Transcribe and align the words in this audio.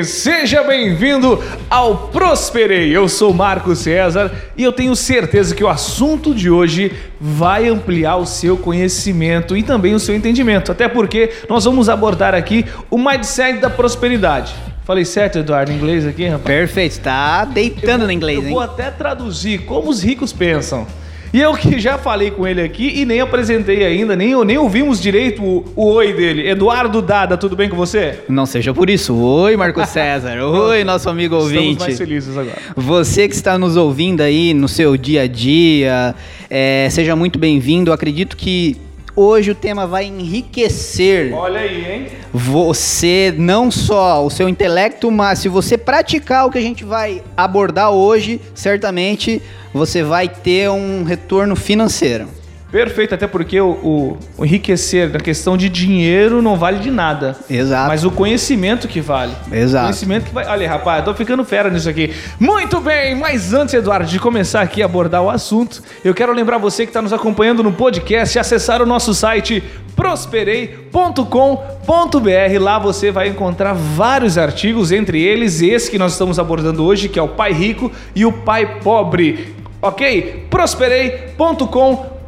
bem? 0.00 0.04
Seja 0.04 0.62
bem-vindo 0.62 1.42
ao 1.68 2.08
Prosperei. 2.08 2.94
Eu 2.94 3.08
sou 3.08 3.32
Marco 3.32 3.74
César 3.76 4.30
e 4.56 4.62
eu 4.64 4.72
tenho 4.72 4.94
certeza 4.96 5.54
que 5.54 5.62
o 5.62 5.68
assunto 5.68 6.34
de 6.34 6.50
hoje 6.50 6.92
vai 7.20 7.68
ampliar 7.68 8.16
o 8.16 8.26
seu 8.26 8.56
conhecimento 8.56 9.56
e 9.56 9.62
também 9.62 9.94
o 9.94 10.00
seu 10.00 10.14
entendimento. 10.14 10.72
Até 10.72 10.88
porque 10.88 11.30
nós 11.48 11.64
vamos 11.64 11.88
abordar 11.88 12.34
aqui 12.34 12.64
o 12.90 12.98
mindset 12.98 13.58
da 13.60 13.70
prosperidade. 13.70 14.54
Falei 14.84 15.04
certo, 15.04 15.38
Eduardo, 15.38 15.70
em 15.70 15.76
inglês 15.76 16.04
aqui, 16.06 16.24
rapaz? 16.26 16.44
Perfeito, 16.44 16.98
tá 17.00 17.44
deitando 17.44 18.02
Eu- 18.02 18.06
no 18.06 18.12
inglês, 18.12 18.38
Eu 18.38 18.44
hein? 18.46 18.50
vou 18.54 18.60
até 18.60 18.90
traduzir 18.90 19.58
como 19.60 19.88
os 19.88 20.02
ricos 20.02 20.32
pensam. 20.32 20.86
E 21.32 21.40
eu 21.40 21.54
que 21.54 21.78
já 21.78 21.96
falei 21.96 22.32
com 22.32 22.44
ele 22.44 22.60
aqui 22.60 23.00
e 23.00 23.04
nem 23.04 23.20
apresentei 23.20 23.84
ainda, 23.84 24.16
nem, 24.16 24.34
nem 24.44 24.58
ouvimos 24.58 25.00
direito 25.00 25.40
o, 25.44 25.64
o 25.76 25.86
oi 25.92 26.12
dele. 26.12 26.48
Eduardo 26.48 27.00
Dada, 27.00 27.36
tudo 27.36 27.54
bem 27.54 27.68
com 27.68 27.76
você? 27.76 28.18
Não 28.28 28.44
seja 28.44 28.74
por 28.74 28.90
isso. 28.90 29.14
Oi, 29.14 29.56
Marco 29.56 29.84
César. 29.86 30.42
Oi, 30.42 30.82
nosso 30.82 31.08
amigo 31.08 31.36
Estamos 31.36 31.56
ouvinte. 31.56 31.80
mais 31.80 31.96
felizes 31.96 32.36
agora. 32.36 32.58
Você 32.74 33.28
que 33.28 33.34
está 33.34 33.56
nos 33.56 33.76
ouvindo 33.76 34.22
aí 34.22 34.52
no 34.52 34.66
seu 34.66 34.96
dia 34.96 35.22
a 35.22 35.26
dia, 35.28 36.16
é, 36.50 36.88
seja 36.90 37.14
muito 37.14 37.38
bem-vindo. 37.38 37.92
Acredito 37.92 38.36
que 38.36 38.76
hoje 39.20 39.50
o 39.50 39.54
tema 39.54 39.86
vai 39.86 40.06
enriquecer 40.06 41.32
Olha 41.34 41.60
aí, 41.60 41.92
hein? 41.92 42.06
você, 42.32 43.34
não 43.36 43.70
só 43.70 44.24
o 44.24 44.30
seu 44.30 44.48
intelecto, 44.48 45.10
mas 45.10 45.40
se 45.40 45.48
você 45.48 45.76
praticar 45.76 46.46
o 46.46 46.50
que 46.50 46.58
a 46.58 46.62
gente 46.62 46.84
vai 46.84 47.22
abordar 47.36 47.90
hoje, 47.90 48.40
certamente 48.54 49.42
você 49.72 50.02
vai 50.02 50.28
ter 50.28 50.70
um 50.70 51.04
retorno 51.04 51.54
financeiro. 51.54 52.39
Perfeito, 52.70 53.14
até 53.14 53.26
porque 53.26 53.60
o, 53.60 53.70
o- 53.70 54.18
o 54.38 54.44
enriquecer 54.44 55.10
na 55.10 55.18
questão 55.18 55.56
de 55.56 55.68
dinheiro 55.68 56.40
não 56.40 56.56
vale 56.56 56.78
de 56.78 56.90
nada. 56.90 57.36
Exato. 57.50 57.88
Mas 57.88 58.04
o 58.04 58.10
conhecimento 58.10 58.86
que 58.86 59.00
vale. 59.00 59.32
Exato. 59.50 59.86
Conhecimento 59.86 60.26
que 60.26 60.34
vai. 60.34 60.46
Olha, 60.46 60.68
rapaz, 60.68 61.00
eu 61.00 61.04
tô 61.06 61.14
ficando 61.14 61.44
fera 61.44 61.68
nisso 61.68 61.88
aqui. 61.88 62.14
Muito 62.38 62.80
bem, 62.80 63.14
mas 63.16 63.52
antes, 63.52 63.74
Eduardo, 63.74 64.06
de 64.08 64.20
começar 64.20 64.60
aqui 64.60 64.82
a 64.82 64.84
abordar 64.84 65.22
o 65.22 65.30
assunto, 65.30 65.82
eu 66.04 66.14
quero 66.14 66.32
lembrar 66.32 66.58
você 66.58 66.84
que 66.84 66.90
está 66.90 67.02
nos 67.02 67.12
acompanhando 67.12 67.62
no 67.62 67.72
podcast, 67.72 68.38
acessar 68.38 68.80
o 68.80 68.86
nosso 68.86 69.12
site 69.14 69.62
prosperei.com.br. 69.96 72.58
Lá 72.60 72.78
você 72.78 73.10
vai 73.10 73.28
encontrar 73.28 73.72
vários 73.74 74.38
artigos, 74.38 74.92
entre 74.92 75.20
eles 75.22 75.60
esse 75.60 75.90
que 75.90 75.98
nós 75.98 76.12
estamos 76.12 76.38
abordando 76.38 76.84
hoje, 76.84 77.08
que 77.08 77.18
é 77.18 77.22
o 77.22 77.28
Pai 77.28 77.52
Rico 77.52 77.90
e 78.14 78.24
o 78.24 78.32
Pai 78.32 78.78
Pobre. 78.80 79.54
Ok? 79.82 80.46
prosperei.com.br. 80.50 82.19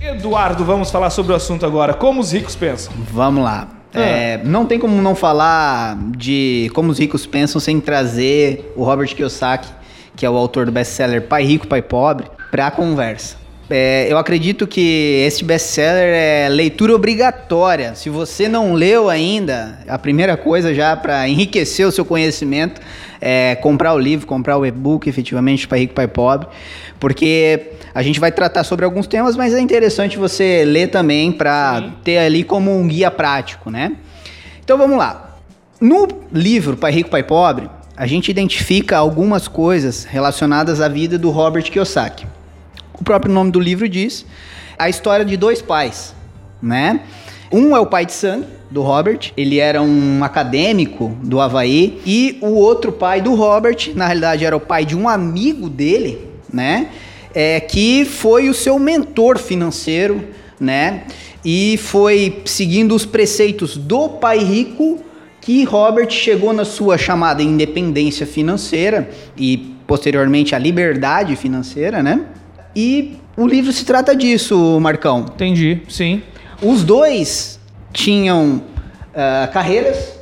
Eduardo, 0.00 0.64
vamos 0.64 0.92
falar 0.92 1.10
sobre 1.10 1.32
o 1.32 1.34
assunto 1.34 1.66
agora. 1.66 1.92
Como 1.92 2.20
os 2.20 2.30
ricos 2.30 2.54
pensam? 2.54 2.92
Vamos 3.10 3.42
lá. 3.42 3.66
É, 3.92 4.40
não 4.44 4.64
tem 4.64 4.78
como 4.78 5.02
não 5.02 5.16
falar 5.16 5.98
de 6.16 6.70
como 6.72 6.92
os 6.92 7.00
ricos 7.00 7.26
pensam 7.26 7.60
sem 7.60 7.80
trazer 7.80 8.72
o 8.76 8.84
Robert 8.84 9.12
Kiyosaki, 9.12 9.72
que 10.14 10.24
é 10.24 10.30
o 10.30 10.36
autor 10.36 10.66
do 10.66 10.70
best-seller 10.70 11.22
Pai 11.22 11.42
Rico, 11.42 11.66
Pai 11.66 11.82
Pobre, 11.82 12.28
para 12.48 12.68
a 12.68 12.70
conversa. 12.70 13.44
É, 13.68 14.06
eu 14.08 14.16
acredito 14.16 14.64
que 14.64 15.24
este 15.26 15.44
best-seller 15.44 16.14
é 16.14 16.48
leitura 16.48 16.94
obrigatória. 16.94 17.96
Se 17.96 18.08
você 18.08 18.48
não 18.48 18.74
leu 18.74 19.08
ainda, 19.08 19.80
a 19.88 19.98
primeira 19.98 20.36
coisa 20.36 20.72
já 20.72 20.96
para 20.96 21.28
enriquecer 21.28 21.84
o 21.84 21.90
seu 21.90 22.04
conhecimento 22.04 22.80
é 23.20 23.56
comprar 23.56 23.92
o 23.94 23.98
livro, 23.98 24.24
comprar 24.24 24.56
o 24.56 24.64
e-book, 24.64 25.08
efetivamente, 25.08 25.66
Pai 25.66 25.80
Rico, 25.80 25.94
Pai 25.94 26.06
Pobre, 26.06 26.46
porque 27.00 27.72
a 27.92 28.02
gente 28.02 28.20
vai 28.20 28.30
tratar 28.30 28.62
sobre 28.62 28.84
alguns 28.84 29.08
temas, 29.08 29.36
mas 29.36 29.52
é 29.52 29.60
interessante 29.60 30.16
você 30.16 30.64
ler 30.64 30.88
também 30.88 31.32
para 31.32 31.90
ter 32.04 32.18
ali 32.18 32.44
como 32.44 32.78
um 32.78 32.86
guia 32.86 33.10
prático, 33.10 33.68
né? 33.68 33.96
Então 34.62 34.78
vamos 34.78 34.96
lá. 34.96 35.38
No 35.80 36.06
livro 36.32 36.76
Pai 36.76 36.92
Rico, 36.92 37.10
Pai 37.10 37.24
Pobre, 37.24 37.68
a 37.96 38.06
gente 38.06 38.30
identifica 38.30 38.96
algumas 38.96 39.48
coisas 39.48 40.04
relacionadas 40.04 40.80
à 40.80 40.86
vida 40.86 41.18
do 41.18 41.30
Robert 41.30 41.64
Kiyosaki. 41.64 42.35
O 42.98 43.04
próprio 43.04 43.32
nome 43.32 43.50
do 43.50 43.60
livro 43.60 43.88
diz 43.88 44.24
a 44.78 44.88
história 44.88 45.24
de 45.24 45.36
dois 45.36 45.60
pais, 45.62 46.14
né? 46.62 47.00
Um 47.52 47.76
é 47.76 47.80
o 47.80 47.86
pai 47.86 48.04
de 48.04 48.12
sangue 48.12 48.46
do 48.70 48.82
Robert, 48.82 49.32
ele 49.36 49.58
era 49.58 49.80
um 49.80 50.24
acadêmico 50.24 51.16
do 51.22 51.40
Havaí, 51.40 52.00
e 52.04 52.38
o 52.40 52.54
outro 52.54 52.90
pai 52.90 53.20
do 53.20 53.34
Robert, 53.34 53.92
na 53.94 54.06
realidade 54.06 54.44
era 54.44 54.56
o 54.56 54.60
pai 54.60 54.84
de 54.84 54.96
um 54.96 55.08
amigo 55.08 55.68
dele, 55.68 56.26
né? 56.52 56.88
É, 57.34 57.60
que 57.60 58.04
foi 58.04 58.48
o 58.48 58.54
seu 58.54 58.78
mentor 58.78 59.38
financeiro, 59.38 60.24
né? 60.58 61.04
E 61.44 61.76
foi 61.76 62.42
seguindo 62.44 62.94
os 62.94 63.06
preceitos 63.06 63.76
do 63.76 64.08
pai 64.08 64.38
rico 64.38 65.04
que 65.40 65.62
Robert 65.64 66.10
chegou 66.10 66.52
na 66.52 66.64
sua 66.64 66.98
chamada 66.98 67.42
independência 67.42 68.26
financeira 68.26 69.08
e 69.36 69.76
posteriormente 69.86 70.54
a 70.54 70.58
liberdade 70.58 71.36
financeira, 71.36 72.02
né? 72.02 72.22
E 72.76 73.16
o 73.38 73.46
livro 73.46 73.72
se 73.72 73.86
trata 73.86 74.14
disso, 74.14 74.78
Marcão. 74.78 75.24
Entendi, 75.34 75.80
sim. 75.88 76.22
Os 76.60 76.84
dois 76.84 77.58
tinham 77.90 78.62
ah, 79.14 79.48
carreiras 79.50 80.16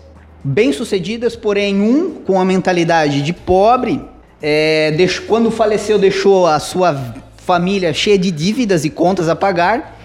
bem-sucedidas, 0.44 1.34
porém 1.34 1.80
um 1.80 2.10
com 2.14 2.40
a 2.40 2.44
mentalidade 2.44 3.22
de 3.22 3.32
pobre, 3.32 4.00
é, 4.40 4.94
quando 5.26 5.50
faleceu 5.50 5.98
deixou 5.98 6.46
a 6.46 6.60
sua 6.60 7.14
família 7.38 7.92
cheia 7.92 8.18
de 8.18 8.30
dívidas 8.30 8.84
e 8.84 8.90
contas 8.90 9.28
a 9.28 9.34
pagar, 9.34 9.98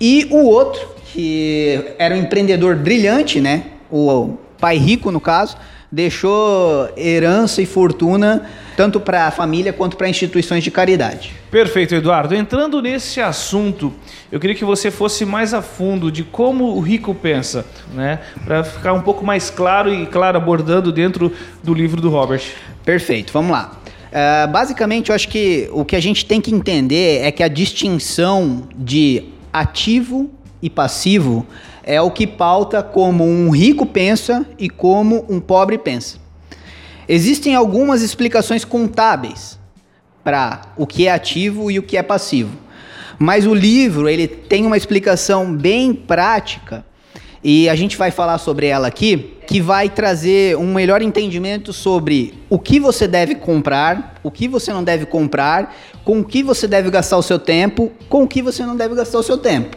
e 0.00 0.26
o 0.30 0.44
outro, 0.44 0.88
que 1.12 1.92
era 1.98 2.14
um 2.14 2.18
empreendedor 2.18 2.74
brilhante, 2.74 3.40
né? 3.40 3.64
O 3.90 4.36
pai 4.58 4.76
rico, 4.76 5.12
no 5.12 5.20
caso, 5.20 5.56
deixou 5.92 6.88
herança 6.96 7.62
e 7.62 7.66
fortuna 7.66 8.48
tanto 8.76 9.00
para 9.00 9.26
a 9.26 9.30
família 9.30 9.72
quanto 9.72 9.96
para 9.96 10.08
instituições 10.08 10.62
de 10.62 10.70
caridade. 10.70 11.32
Perfeito, 11.50 11.94
Eduardo. 11.94 12.34
Entrando 12.34 12.82
nesse 12.82 13.20
assunto, 13.20 13.92
eu 14.30 14.38
queria 14.38 14.54
que 14.54 14.64
você 14.64 14.90
fosse 14.90 15.24
mais 15.24 15.54
a 15.54 15.62
fundo 15.62 16.12
de 16.12 16.22
como 16.22 16.76
o 16.76 16.80
rico 16.80 17.14
pensa, 17.14 17.64
né? 17.94 18.20
Para 18.44 18.62
ficar 18.62 18.92
um 18.92 19.02
pouco 19.02 19.24
mais 19.24 19.48
claro 19.48 19.92
e 19.92 20.06
claro 20.06 20.36
abordando 20.36 20.92
dentro 20.92 21.32
do 21.62 21.72
livro 21.72 22.00
do 22.00 22.10
Robert. 22.10 22.42
Perfeito, 22.84 23.32
vamos 23.32 23.50
lá. 23.50 23.80
Ah, 24.12 24.46
basicamente, 24.46 25.10
eu 25.10 25.14
acho 25.14 25.28
que 25.28 25.68
o 25.72 25.84
que 25.84 25.96
a 25.96 26.00
gente 26.00 26.24
tem 26.24 26.40
que 26.40 26.54
entender 26.54 27.22
é 27.22 27.30
que 27.30 27.42
a 27.42 27.48
distinção 27.48 28.68
de 28.74 29.24
ativo 29.52 30.30
e 30.62 30.70
passivo 30.70 31.46
é 31.82 32.00
o 32.00 32.10
que 32.10 32.26
pauta 32.26 32.82
como 32.82 33.24
um 33.24 33.50
rico 33.50 33.86
pensa 33.86 34.46
e 34.58 34.68
como 34.68 35.24
um 35.28 35.38
pobre 35.38 35.78
pensa. 35.78 36.18
Existem 37.08 37.54
algumas 37.54 38.02
explicações 38.02 38.64
contábeis 38.64 39.58
para 40.24 40.62
o 40.76 40.86
que 40.86 41.06
é 41.06 41.12
ativo 41.12 41.70
e 41.70 41.78
o 41.78 41.82
que 41.82 41.96
é 41.96 42.02
passivo. 42.02 42.50
Mas 43.18 43.46
o 43.46 43.54
livro, 43.54 44.08
ele 44.08 44.26
tem 44.26 44.66
uma 44.66 44.76
explicação 44.76 45.54
bem 45.54 45.94
prática 45.94 46.84
e 47.42 47.68
a 47.68 47.76
gente 47.76 47.96
vai 47.96 48.10
falar 48.10 48.38
sobre 48.38 48.66
ela 48.66 48.88
aqui, 48.88 49.36
que 49.46 49.60
vai 49.60 49.88
trazer 49.88 50.56
um 50.56 50.74
melhor 50.74 51.00
entendimento 51.00 51.72
sobre 51.72 52.34
o 52.50 52.58
que 52.58 52.80
você 52.80 53.06
deve 53.06 53.36
comprar, 53.36 54.16
o 54.24 54.30
que 54.30 54.48
você 54.48 54.72
não 54.72 54.82
deve 54.82 55.06
comprar, 55.06 55.74
com 56.04 56.18
o 56.18 56.24
que 56.24 56.42
você 56.42 56.66
deve 56.66 56.90
gastar 56.90 57.16
o 57.16 57.22
seu 57.22 57.38
tempo, 57.38 57.92
com 58.08 58.24
o 58.24 58.28
que 58.28 58.42
você 58.42 58.66
não 58.66 58.74
deve 58.74 58.96
gastar 58.96 59.18
o 59.18 59.22
seu 59.22 59.38
tempo. 59.38 59.76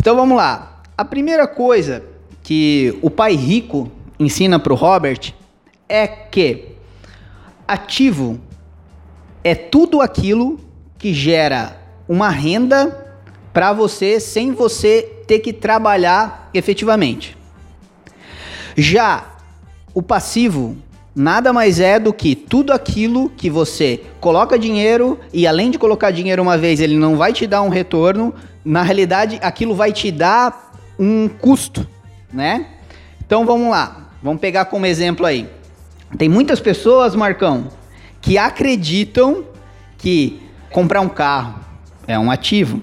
Então 0.00 0.16
vamos 0.16 0.36
lá. 0.36 0.82
A 0.96 1.04
primeira 1.04 1.46
coisa 1.46 2.02
que 2.42 2.98
o 3.02 3.08
pai 3.08 3.36
rico 3.36 3.88
ensina 4.18 4.58
para 4.58 4.72
o 4.72 4.76
Robert 4.76 5.32
é 5.88 6.06
que 6.06 6.76
ativo 7.66 8.38
é 9.42 9.54
tudo 9.54 10.00
aquilo 10.00 10.60
que 10.98 11.14
gera 11.14 11.80
uma 12.08 12.28
renda 12.28 13.16
para 13.52 13.72
você 13.72 14.20
sem 14.20 14.52
você 14.52 15.02
ter 15.26 15.38
que 15.40 15.52
trabalhar 15.52 16.50
efetivamente. 16.52 17.36
Já 18.76 19.24
o 19.94 20.02
passivo 20.02 20.76
nada 21.14 21.52
mais 21.52 21.80
é 21.80 21.98
do 21.98 22.12
que 22.12 22.36
tudo 22.36 22.72
aquilo 22.72 23.28
que 23.30 23.50
você 23.50 24.00
coloca 24.20 24.58
dinheiro 24.58 25.18
e 25.32 25.46
além 25.46 25.70
de 25.70 25.78
colocar 25.78 26.12
dinheiro 26.12 26.42
uma 26.42 26.56
vez, 26.56 26.80
ele 26.80 26.96
não 26.96 27.16
vai 27.16 27.32
te 27.32 27.46
dar 27.46 27.62
um 27.62 27.68
retorno, 27.68 28.32
na 28.64 28.82
realidade 28.82 29.38
aquilo 29.42 29.74
vai 29.74 29.92
te 29.92 30.12
dar 30.12 30.72
um 30.98 31.28
custo, 31.28 31.86
né? 32.32 32.66
Então 33.26 33.44
vamos 33.44 33.70
lá, 33.70 34.10
vamos 34.22 34.40
pegar 34.40 34.66
como 34.66 34.86
exemplo 34.86 35.26
aí. 35.26 35.48
Tem 36.16 36.28
muitas 36.28 36.60
pessoas, 36.60 37.14
Marcão, 37.14 37.68
que 38.20 38.38
acreditam 38.38 39.44
que 39.96 40.40
comprar 40.70 41.00
um 41.00 41.08
carro 41.08 41.60
é 42.06 42.18
um 42.18 42.30
ativo. 42.30 42.80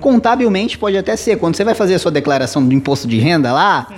Contabilmente 0.00 0.76
pode 0.76 0.98
até 0.98 1.16
ser. 1.16 1.38
Quando 1.38 1.56
você 1.56 1.64
vai 1.64 1.74
fazer 1.74 1.94
a 1.94 1.98
sua 1.98 2.10
declaração 2.10 2.66
do 2.66 2.74
imposto 2.74 3.06
de 3.06 3.18
renda 3.18 3.52
lá, 3.52 3.88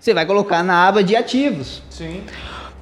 você 0.00 0.14
vai 0.14 0.26
colocar 0.26 0.62
na 0.62 0.88
aba 0.88 1.04
de 1.04 1.14
ativos. 1.14 1.82
Sim. 1.90 2.22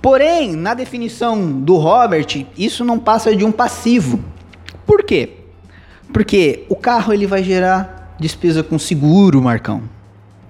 Porém, 0.01 0.55
na 0.55 0.73
definição 0.73 1.61
do 1.61 1.77
Robert, 1.77 2.47
isso 2.57 2.85
não 2.85 2.99
passa 2.99 3.37
de 3.37 3.45
um 3.45 3.53
passivo. 3.53 4.25
Por 4.87 5.03
quê? 5.03 5.35
Porque 6.13 6.65
o 6.69 6.77
carro 6.77 7.13
ele 7.13 7.27
vai 7.27 7.43
gerar 7.43 8.15
despesa 8.19 8.63
com 8.63 8.79
seguro, 8.79 9.43
Marcão. 9.43 9.83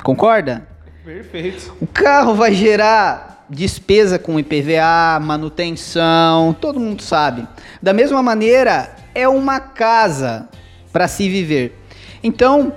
Concorda? 0.02 0.68
Perfeito. 1.04 1.74
O 1.80 1.86
carro 1.86 2.34
vai 2.34 2.54
gerar 2.54 3.39
despesa 3.50 4.18
com 4.18 4.38
IPVA, 4.38 5.18
manutenção, 5.20 6.56
todo 6.58 6.78
mundo 6.78 7.02
sabe. 7.02 7.46
Da 7.82 7.92
mesma 7.92 8.22
maneira, 8.22 8.94
é 9.14 9.28
uma 9.28 9.58
casa 9.58 10.48
para 10.92 11.08
se 11.08 11.28
viver. 11.28 11.76
Então, 12.22 12.72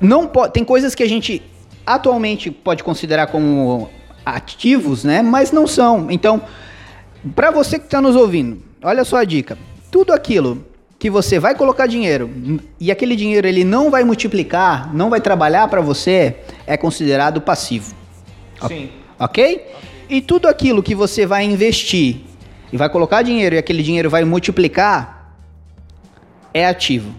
não 0.00 0.26
pode, 0.26 0.52
tem 0.52 0.64
coisas 0.64 0.94
que 0.94 1.02
a 1.02 1.08
gente 1.08 1.42
atualmente 1.86 2.50
pode 2.50 2.84
considerar 2.84 3.28
como 3.28 3.90
ativos, 4.24 5.04
né? 5.04 5.22
Mas 5.22 5.50
não 5.50 5.66
são. 5.66 6.10
Então, 6.10 6.42
para 7.34 7.50
você 7.50 7.78
que 7.78 7.86
está 7.86 8.00
nos 8.00 8.14
ouvindo, 8.14 8.62
olha 8.82 9.04
só 9.04 9.16
a 9.16 9.24
dica. 9.24 9.56
Tudo 9.90 10.12
aquilo 10.12 10.66
que 10.98 11.08
você 11.08 11.38
vai 11.38 11.54
colocar 11.54 11.86
dinheiro 11.86 12.30
e 12.80 12.90
aquele 12.90 13.16
dinheiro 13.16 13.46
ele 13.46 13.64
não 13.64 13.90
vai 13.90 14.04
multiplicar, 14.04 14.94
não 14.94 15.10
vai 15.10 15.20
trabalhar 15.20 15.68
para 15.68 15.80
você, 15.80 16.36
é 16.66 16.76
considerado 16.76 17.40
passivo. 17.40 17.94
Sim. 18.66 18.90
Ok? 19.18 19.66
E 20.08 20.20
tudo 20.20 20.48
aquilo 20.48 20.82
que 20.82 20.94
você 20.94 21.26
vai 21.26 21.44
investir 21.44 22.16
e 22.72 22.76
vai 22.76 22.88
colocar 22.88 23.22
dinheiro 23.22 23.54
e 23.54 23.58
aquele 23.58 23.82
dinheiro 23.82 24.10
vai 24.10 24.24
multiplicar, 24.24 25.36
é 26.52 26.66
ativo. 26.66 27.14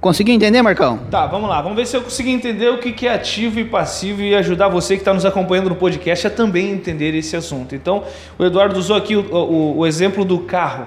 Conseguiu 0.00 0.34
entender, 0.34 0.60
Marcão? 0.60 0.98
Tá, 1.10 1.26
vamos 1.26 1.48
lá. 1.48 1.62
Vamos 1.62 1.76
ver 1.76 1.86
se 1.86 1.96
eu 1.96 2.02
consegui 2.02 2.30
entender 2.30 2.68
o 2.68 2.78
que 2.78 3.06
é 3.06 3.14
ativo 3.14 3.58
e 3.58 3.64
passivo 3.64 4.20
e 4.20 4.34
ajudar 4.34 4.68
você 4.68 4.96
que 4.96 5.00
está 5.00 5.14
nos 5.14 5.24
acompanhando 5.24 5.70
no 5.70 5.76
podcast 5.76 6.26
a 6.26 6.30
também 6.30 6.70
entender 6.70 7.14
esse 7.14 7.34
assunto. 7.34 7.74
Então, 7.74 8.04
o 8.38 8.44
Eduardo 8.44 8.78
usou 8.78 8.96
aqui 8.96 9.16
o, 9.16 9.22
o, 9.34 9.78
o 9.78 9.86
exemplo 9.86 10.24
do 10.24 10.40
carro. 10.40 10.86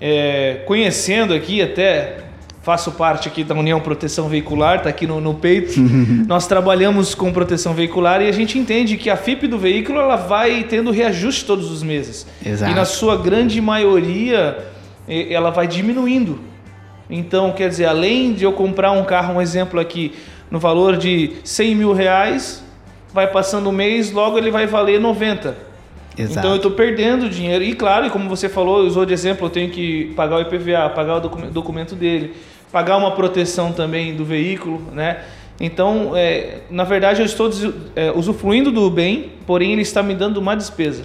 É, 0.00 0.62
conhecendo 0.64 1.34
aqui 1.34 1.60
até 1.60 2.25
faço 2.66 2.90
parte 2.90 3.28
aqui 3.28 3.44
da 3.44 3.54
União 3.54 3.80
Proteção 3.80 4.28
Veicular, 4.28 4.78
está 4.78 4.88
aqui 4.88 5.06
no, 5.06 5.20
no 5.20 5.34
peito. 5.34 5.78
Nós 6.26 6.48
trabalhamos 6.48 7.14
com 7.14 7.32
proteção 7.32 7.74
veicular 7.74 8.20
e 8.20 8.28
a 8.28 8.32
gente 8.32 8.58
entende 8.58 8.96
que 8.96 9.08
a 9.08 9.16
FIP 9.16 9.46
do 9.46 9.56
veículo 9.56 10.00
ela 10.00 10.16
vai 10.16 10.64
tendo 10.64 10.90
reajuste 10.90 11.44
todos 11.44 11.70
os 11.70 11.80
meses. 11.84 12.26
Exato. 12.44 12.72
E 12.72 12.74
na 12.74 12.84
sua 12.84 13.16
grande 13.16 13.60
maioria 13.60 14.58
ela 15.06 15.50
vai 15.50 15.68
diminuindo. 15.68 16.40
Então, 17.08 17.52
quer 17.52 17.68
dizer, 17.68 17.84
além 17.84 18.32
de 18.32 18.42
eu 18.42 18.52
comprar 18.52 18.90
um 18.90 19.04
carro, 19.04 19.34
um 19.34 19.40
exemplo 19.40 19.78
aqui, 19.78 20.12
no 20.50 20.58
valor 20.58 20.96
de 20.96 21.34
100 21.44 21.72
mil 21.76 21.92
reais, 21.92 22.64
vai 23.14 23.28
passando 23.28 23.68
o 23.68 23.72
mês, 23.72 24.10
logo 24.10 24.38
ele 24.38 24.50
vai 24.50 24.66
valer 24.66 24.98
90. 24.98 25.56
Exato. 26.18 26.38
Então 26.38 26.50
eu 26.50 26.56
estou 26.56 26.72
perdendo 26.72 27.28
dinheiro. 27.28 27.62
E 27.62 27.74
claro, 27.74 28.10
como 28.10 28.28
você 28.28 28.48
falou, 28.48 28.78
usou 28.80 29.06
de 29.06 29.12
exemplo, 29.12 29.46
eu 29.46 29.50
tenho 29.50 29.70
que 29.70 30.12
pagar 30.16 30.38
o 30.38 30.40
IPVA, 30.40 30.90
pagar 30.90 31.16
o 31.18 31.50
documento 31.50 31.94
dele, 31.94 32.34
pagar 32.72 32.96
uma 32.96 33.12
proteção 33.12 33.72
também 33.72 34.14
do 34.14 34.24
veículo, 34.24 34.82
né? 34.92 35.22
Então, 35.58 36.12
é, 36.14 36.58
na 36.70 36.84
verdade, 36.84 37.20
eu 37.20 37.26
estou 37.26 37.50
é, 37.94 38.12
usufruindo 38.12 38.70
do 38.70 38.90
bem, 38.90 39.32
porém 39.46 39.72
ele 39.72 39.82
está 39.82 40.02
me 40.02 40.14
dando 40.14 40.36
uma 40.36 40.54
despesa. 40.54 41.04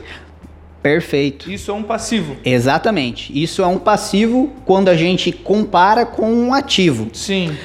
Perfeito. 0.81 1.49
Isso 1.49 1.71
é 1.71 1.73
um 1.73 1.83
passivo. 1.83 2.35
Exatamente. 2.43 3.31
Isso 3.39 3.61
é 3.61 3.67
um 3.67 3.77
passivo 3.77 4.51
quando 4.65 4.89
a 4.89 4.95
gente 4.95 5.31
compara 5.31 6.05
com 6.05 6.31
um 6.33 6.53
ativo. 6.53 7.09
Sim. 7.13 7.55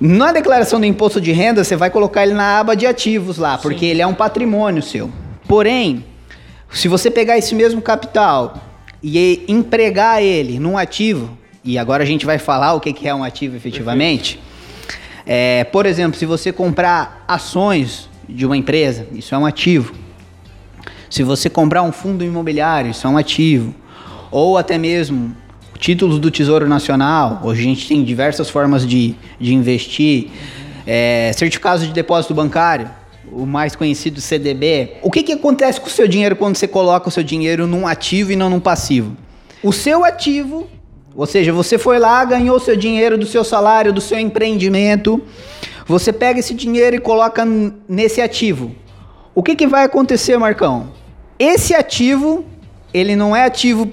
Na 0.00 0.30
declaração 0.30 0.78
do 0.78 0.86
imposto 0.86 1.20
de 1.20 1.32
renda, 1.32 1.64
você 1.64 1.74
vai 1.74 1.90
colocar 1.90 2.22
ele 2.22 2.34
na 2.34 2.60
aba 2.60 2.76
de 2.76 2.86
ativos 2.86 3.36
lá, 3.36 3.58
porque 3.58 3.80
Sim. 3.80 3.86
ele 3.86 4.02
é 4.02 4.06
um 4.06 4.14
patrimônio 4.14 4.80
seu. 4.80 5.10
Porém, 5.48 6.04
se 6.70 6.86
você 6.86 7.10
pegar 7.10 7.36
esse 7.36 7.54
mesmo 7.54 7.82
capital 7.82 8.62
e 9.02 9.44
empregar 9.48 10.22
ele 10.22 10.60
num 10.60 10.78
ativo, 10.78 11.36
e 11.64 11.78
agora 11.78 12.02
a 12.02 12.06
gente 12.06 12.24
vai 12.24 12.38
falar 12.38 12.74
o 12.74 12.80
que 12.80 13.06
é 13.06 13.14
um 13.14 13.24
ativo 13.24 13.56
efetivamente. 13.56 14.40
É, 15.26 15.64
por 15.64 15.84
exemplo, 15.84 16.18
se 16.18 16.24
você 16.24 16.52
comprar 16.52 17.24
ações 17.28 18.08
de 18.28 18.46
uma 18.46 18.56
empresa, 18.56 19.06
isso 19.12 19.34
é 19.34 19.38
um 19.38 19.44
ativo. 19.44 19.94
Se 21.10 21.22
você 21.22 21.50
comprar 21.50 21.82
um 21.82 21.92
fundo 21.92 22.24
imobiliário, 22.24 22.90
isso 22.90 23.06
é 23.06 23.10
um 23.10 23.16
ativo. 23.16 23.74
Ou 24.30 24.58
até 24.58 24.78
mesmo 24.78 25.34
títulos 25.78 26.18
do 26.18 26.30
Tesouro 26.30 26.68
Nacional. 26.68 27.40
Hoje 27.44 27.60
a 27.60 27.64
gente 27.64 27.88
tem 27.88 28.02
diversas 28.02 28.50
formas 28.50 28.86
de, 28.86 29.14
de 29.40 29.54
investir. 29.54 30.30
É, 30.86 31.32
certificados 31.36 31.86
de 31.86 31.92
depósito 31.92 32.32
bancário, 32.32 32.88
o 33.30 33.44
mais 33.44 33.76
conhecido 33.76 34.22
CDB. 34.22 34.94
O 35.02 35.10
que, 35.10 35.22
que 35.22 35.32
acontece 35.32 35.78
com 35.78 35.86
o 35.86 35.90
seu 35.90 36.08
dinheiro 36.08 36.34
quando 36.34 36.56
você 36.56 36.66
coloca 36.66 37.08
o 37.08 37.10
seu 37.10 37.22
dinheiro 37.22 37.66
num 37.66 37.86
ativo 37.86 38.32
e 38.32 38.36
não 38.36 38.48
num 38.48 38.60
passivo? 38.60 39.14
O 39.62 39.72
seu 39.72 40.04
ativo, 40.04 40.66
ou 41.18 41.26
seja, 41.26 41.52
você 41.52 41.76
foi 41.76 41.98
lá, 41.98 42.24
ganhou 42.24 42.60
seu 42.60 42.76
dinheiro 42.76 43.18
do 43.18 43.26
seu 43.26 43.42
salário, 43.42 43.92
do 43.92 44.00
seu 44.00 44.20
empreendimento, 44.20 45.20
você 45.84 46.12
pega 46.12 46.38
esse 46.38 46.54
dinheiro 46.54 46.94
e 46.94 47.00
coloca 47.00 47.44
nesse 47.88 48.20
ativo. 48.20 48.70
O 49.34 49.42
que, 49.42 49.56
que 49.56 49.66
vai 49.66 49.82
acontecer, 49.82 50.38
Marcão? 50.38 50.92
Esse 51.36 51.74
ativo, 51.74 52.44
ele 52.94 53.16
não 53.16 53.34
é 53.34 53.44
ativo 53.44 53.90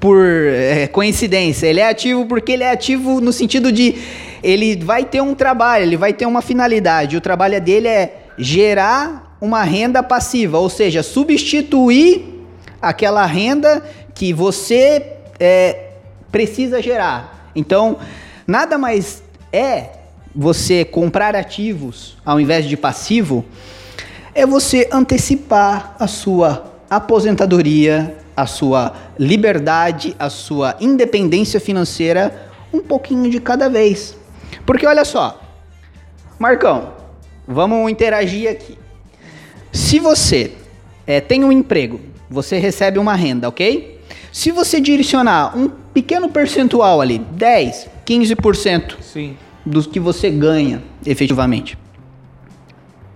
por 0.00 0.18
é, 0.26 0.88
coincidência, 0.88 1.68
ele 1.68 1.78
é 1.78 1.88
ativo 1.88 2.26
porque 2.26 2.50
ele 2.50 2.64
é 2.64 2.72
ativo 2.72 3.20
no 3.20 3.32
sentido 3.32 3.70
de 3.70 3.94
ele 4.42 4.74
vai 4.74 5.04
ter 5.04 5.22
um 5.22 5.32
trabalho, 5.32 5.84
ele 5.84 5.96
vai 5.96 6.12
ter 6.12 6.26
uma 6.26 6.42
finalidade. 6.42 7.16
O 7.16 7.20
trabalho 7.20 7.60
dele 7.60 7.86
é 7.86 8.16
gerar 8.36 9.36
uma 9.40 9.62
renda 9.62 10.02
passiva, 10.02 10.58
ou 10.58 10.68
seja, 10.68 11.04
substituir 11.04 12.44
aquela 12.82 13.24
renda 13.26 13.80
que 14.12 14.32
você 14.32 15.12
é, 15.38 15.83
precisa 16.34 16.82
gerar. 16.82 17.52
Então, 17.54 17.96
nada 18.44 18.76
mais 18.76 19.22
é 19.52 19.90
você 20.34 20.84
comprar 20.84 21.36
ativos 21.36 22.16
ao 22.26 22.40
invés 22.40 22.66
de 22.66 22.76
passivo, 22.76 23.44
é 24.34 24.44
você 24.44 24.88
antecipar 24.90 25.94
a 25.96 26.08
sua 26.08 26.74
aposentadoria, 26.90 28.18
a 28.36 28.46
sua 28.46 28.96
liberdade, 29.16 30.16
a 30.18 30.28
sua 30.28 30.74
independência 30.80 31.60
financeira 31.60 32.50
um 32.72 32.80
pouquinho 32.80 33.30
de 33.30 33.38
cada 33.38 33.70
vez. 33.70 34.16
Porque 34.66 34.88
olha 34.88 35.04
só, 35.04 35.40
Marcão, 36.36 36.94
vamos 37.46 37.88
interagir 37.88 38.50
aqui. 38.50 38.76
Se 39.70 40.00
você 40.00 40.50
é, 41.06 41.20
tem 41.20 41.44
um 41.44 41.52
emprego, 41.52 42.00
você 42.28 42.58
recebe 42.58 42.98
uma 42.98 43.14
renda, 43.14 43.48
ok? 43.48 43.93
Se 44.34 44.50
você 44.50 44.80
direcionar 44.80 45.56
um 45.56 45.68
pequeno 45.68 46.28
percentual 46.28 47.00
ali, 47.00 47.18
10, 47.18 47.88
15% 48.04 48.96
Sim. 49.00 49.36
dos 49.64 49.86
que 49.86 50.00
você 50.00 50.28
ganha 50.28 50.82
efetivamente, 51.06 51.78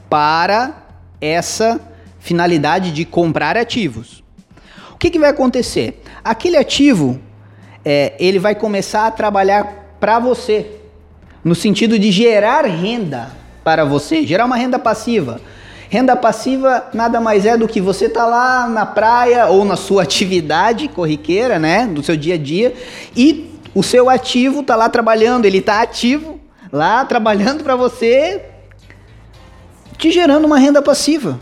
para 0.08 0.86
essa 1.20 1.80
finalidade 2.20 2.92
de 2.92 3.04
comprar 3.04 3.56
ativos. 3.56 4.22
O 4.92 4.96
que, 4.96 5.10
que 5.10 5.18
vai 5.18 5.30
acontecer? 5.30 6.04
Aquele 6.22 6.56
ativo, 6.56 7.20
é, 7.84 8.14
ele 8.20 8.38
vai 8.38 8.54
começar 8.54 9.08
a 9.08 9.10
trabalhar 9.10 9.96
para 9.98 10.20
você, 10.20 10.70
no 11.42 11.56
sentido 11.56 11.98
de 11.98 12.12
gerar 12.12 12.64
renda 12.64 13.32
para 13.64 13.84
você, 13.84 14.24
gerar 14.24 14.44
uma 14.44 14.56
renda 14.56 14.78
passiva. 14.78 15.40
Renda 15.88 16.14
passiva 16.14 16.88
nada 16.92 17.20
mais 17.20 17.46
é 17.46 17.56
do 17.56 17.66
que 17.66 17.80
você 17.80 18.08
tá 18.08 18.26
lá 18.26 18.68
na 18.68 18.84
praia 18.84 19.46
ou 19.46 19.64
na 19.64 19.76
sua 19.76 20.02
atividade 20.04 20.88
corriqueira, 20.88 21.58
né, 21.58 21.86
do 21.86 22.02
seu 22.02 22.16
dia 22.16 22.34
a 22.34 22.38
dia, 22.38 22.74
e 23.16 23.54
o 23.74 23.82
seu 23.82 24.10
ativo 24.10 24.62
tá 24.62 24.76
lá 24.76 24.88
trabalhando, 24.88 25.44
ele 25.44 25.60
tá 25.60 25.80
ativo 25.80 26.40
lá 26.72 27.04
trabalhando 27.04 27.62
para 27.62 27.76
você, 27.76 28.44
te 29.96 30.10
gerando 30.10 30.46
uma 30.46 30.58
renda 30.58 30.82
passiva. 30.82 31.38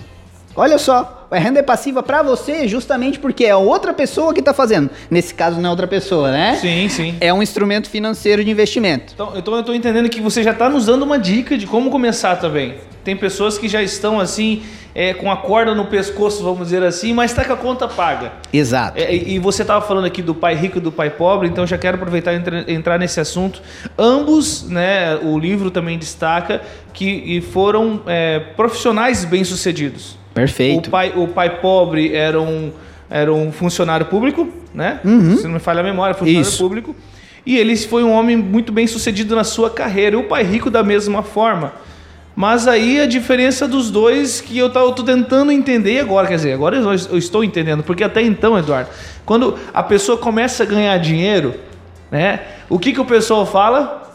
Olha 0.55 0.79
só, 0.79 1.16
a 1.31 1.39
renda 1.39 1.61
é 1.61 1.63
passiva 1.63 2.03
para 2.03 2.23
você 2.23 2.69
justamente 2.69 3.19
porque 3.19 3.45
é 3.45 3.55
outra 3.55 3.93
pessoa 3.93 4.33
que 4.33 4.41
está 4.41 4.55
fazendo. 4.55 4.91
Nesse 5.11 5.35
caso 5.35 5.61
não 5.61 5.69
é 5.69 5.71
outra 5.71 5.87
pessoa, 5.87 6.31
né? 6.31 6.57
Sim, 6.61 6.89
sim. 6.89 7.17
É 7.21 7.33
um 7.33 7.43
instrumento 7.43 7.91
financeiro 7.91 8.45
de 8.45 8.51
investimento. 8.51 9.13
Então, 9.15 9.33
eu 9.35 9.41
estou 9.41 9.75
entendendo 9.75 10.09
que 10.09 10.21
você 10.21 10.43
já 10.43 10.53
está 10.53 10.69
nos 10.69 10.87
dando 10.87 11.03
uma 11.03 11.19
dica 11.19 11.57
de 11.57 11.67
como 11.67 11.91
começar 11.91 12.37
também. 12.37 12.75
Tem 13.05 13.17
pessoas 13.17 13.57
que 13.57 13.69
já 13.69 13.83
estão 13.83 14.19
assim 14.19 14.63
é, 14.95 15.15
com 15.15 15.31
a 15.31 15.37
corda 15.37 15.75
no 15.75 15.87
pescoço, 15.87 16.43
vamos 16.43 16.69
dizer 16.69 16.83
assim, 16.83 17.13
mas 17.13 17.31
está 17.31 17.45
com 17.45 17.53
a 17.53 17.57
conta 17.57 17.87
paga. 17.87 18.33
Exato. 18.53 18.99
É, 18.99 19.15
e 19.15 19.39
você 19.39 19.63
estava 19.63 19.87
falando 19.87 20.07
aqui 20.07 20.23
do 20.23 20.35
pai 20.35 20.55
rico 20.55 20.79
e 20.79 20.81
do 20.81 20.91
pai 20.91 21.11
pobre, 21.11 21.49
então 21.49 21.67
já 21.67 21.79
quero 21.79 21.97
aproveitar 21.97 22.33
e 22.33 22.73
entrar 22.73 22.99
nesse 22.99 23.21
assunto. 23.21 23.63
Ambos, 23.97 24.69
né, 24.69 25.17
o 25.23 25.39
livro 25.39 25.71
também 25.71 25.99
destaca 25.99 26.63
que 26.93 27.41
foram 27.53 28.01
é, 28.07 28.41
profissionais 28.57 29.25
bem-sucedidos. 29.25 30.17
Perfeito. 30.37 30.89
O 30.89 30.91
pai, 30.91 31.13
o 31.17 31.29
pai 31.29 31.61
pobre 31.61 32.15
era 32.15 32.39
um, 32.39 32.71
era 33.09 33.33
um 33.33 33.51
funcionário 33.51 34.05
público, 34.05 34.47
né? 34.75 35.01
Uhum. 35.03 35.35
Se 35.35 35.45
não 35.45 35.55
me 35.55 35.59
falha 35.59 35.81
a 35.81 35.83
memória, 35.83 36.15
funcionário 36.15 36.47
Isso. 36.47 36.63
público. 36.63 36.95
E 37.47 37.57
ele 37.57 37.75
foi 37.75 38.05
um 38.05 38.13
homem 38.13 38.37
muito 38.37 38.71
bem 38.71 38.87
sucedido 38.87 39.35
na 39.35 39.45
sua 39.45 39.71
carreira. 39.71 40.15
E 40.15 40.19
o 40.19 40.25
pai 40.25 40.43
rico 40.43 40.69
da 40.71 40.83
mesma 40.83 41.23
forma. 41.23 41.73
Mas 42.35 42.69
aí 42.69 43.01
a 43.01 43.07
diferença 43.07 43.67
dos 43.67 43.91
dois 43.91 44.43
que 44.43 44.59
eu, 44.59 44.69
tô 44.69 44.93
tentando 44.93 45.51
entender 45.51 46.01
agora, 46.01 46.29
quer 46.29 46.35
dizer, 46.35 46.53
agora 46.53 46.77
eu, 46.77 46.93
eu 46.93 47.17
estou 47.17 47.43
entendendo, 47.43 47.83
porque 47.83 48.05
até 48.05 48.21
então, 48.21 48.59
Eduardo, 48.59 48.91
quando 49.25 49.59
a 49.73 49.83
pessoa 49.83 50.19
começa 50.19 50.65
a 50.65 50.67
ganhar 50.67 50.99
dinheiro, 50.99 51.55
né? 52.11 52.41
O 52.69 52.79
que, 52.79 52.93
que 52.93 53.01
o 53.01 53.07
pessoal 53.07 53.47
fala? 53.47 54.13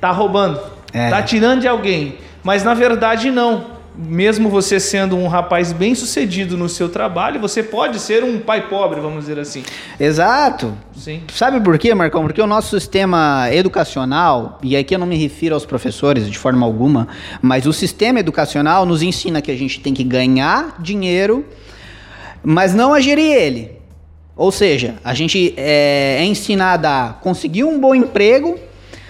Tá 0.00 0.12
roubando, 0.12 0.60
é. 0.92 1.10
tá 1.10 1.20
tirando 1.22 1.62
de 1.62 1.66
alguém. 1.66 2.18
Mas 2.44 2.62
na 2.62 2.72
verdade 2.72 3.32
não 3.32 3.75
mesmo 3.96 4.50
você 4.50 4.78
sendo 4.78 5.16
um 5.16 5.26
rapaz 5.26 5.72
bem 5.72 5.94
sucedido 5.94 6.56
no 6.56 6.68
seu 6.68 6.88
trabalho, 6.88 7.40
você 7.40 7.62
pode 7.62 7.98
ser 7.98 8.22
um 8.22 8.38
pai 8.38 8.68
pobre, 8.68 9.00
vamos 9.00 9.20
dizer 9.20 9.38
assim. 9.38 9.64
Exato. 9.98 10.76
Sim. 10.94 11.22
Sabe 11.32 11.60
por 11.60 11.78
quê, 11.78 11.94
Marcão? 11.94 12.22
Porque 12.22 12.40
o 12.40 12.46
nosso 12.46 12.78
sistema 12.78 13.48
educacional, 13.50 14.58
e 14.62 14.76
aqui 14.76 14.94
eu 14.94 14.98
não 14.98 15.06
me 15.06 15.16
refiro 15.16 15.54
aos 15.54 15.64
professores 15.64 16.28
de 16.30 16.38
forma 16.38 16.66
alguma, 16.66 17.08
mas 17.40 17.66
o 17.66 17.72
sistema 17.72 18.20
educacional 18.20 18.84
nos 18.84 19.02
ensina 19.02 19.40
que 19.40 19.50
a 19.50 19.56
gente 19.56 19.80
tem 19.80 19.94
que 19.94 20.04
ganhar 20.04 20.76
dinheiro, 20.78 21.46
mas 22.44 22.74
não 22.74 22.92
a 22.92 23.00
gerir 23.00 23.32
ele. 23.32 23.76
Ou 24.36 24.52
seja, 24.52 24.96
a 25.02 25.14
gente 25.14 25.54
é, 25.56 26.18
é 26.20 26.24
ensinado 26.24 26.86
a 26.86 27.16
conseguir 27.22 27.64
um 27.64 27.80
bom 27.80 27.94
emprego, 27.94 28.58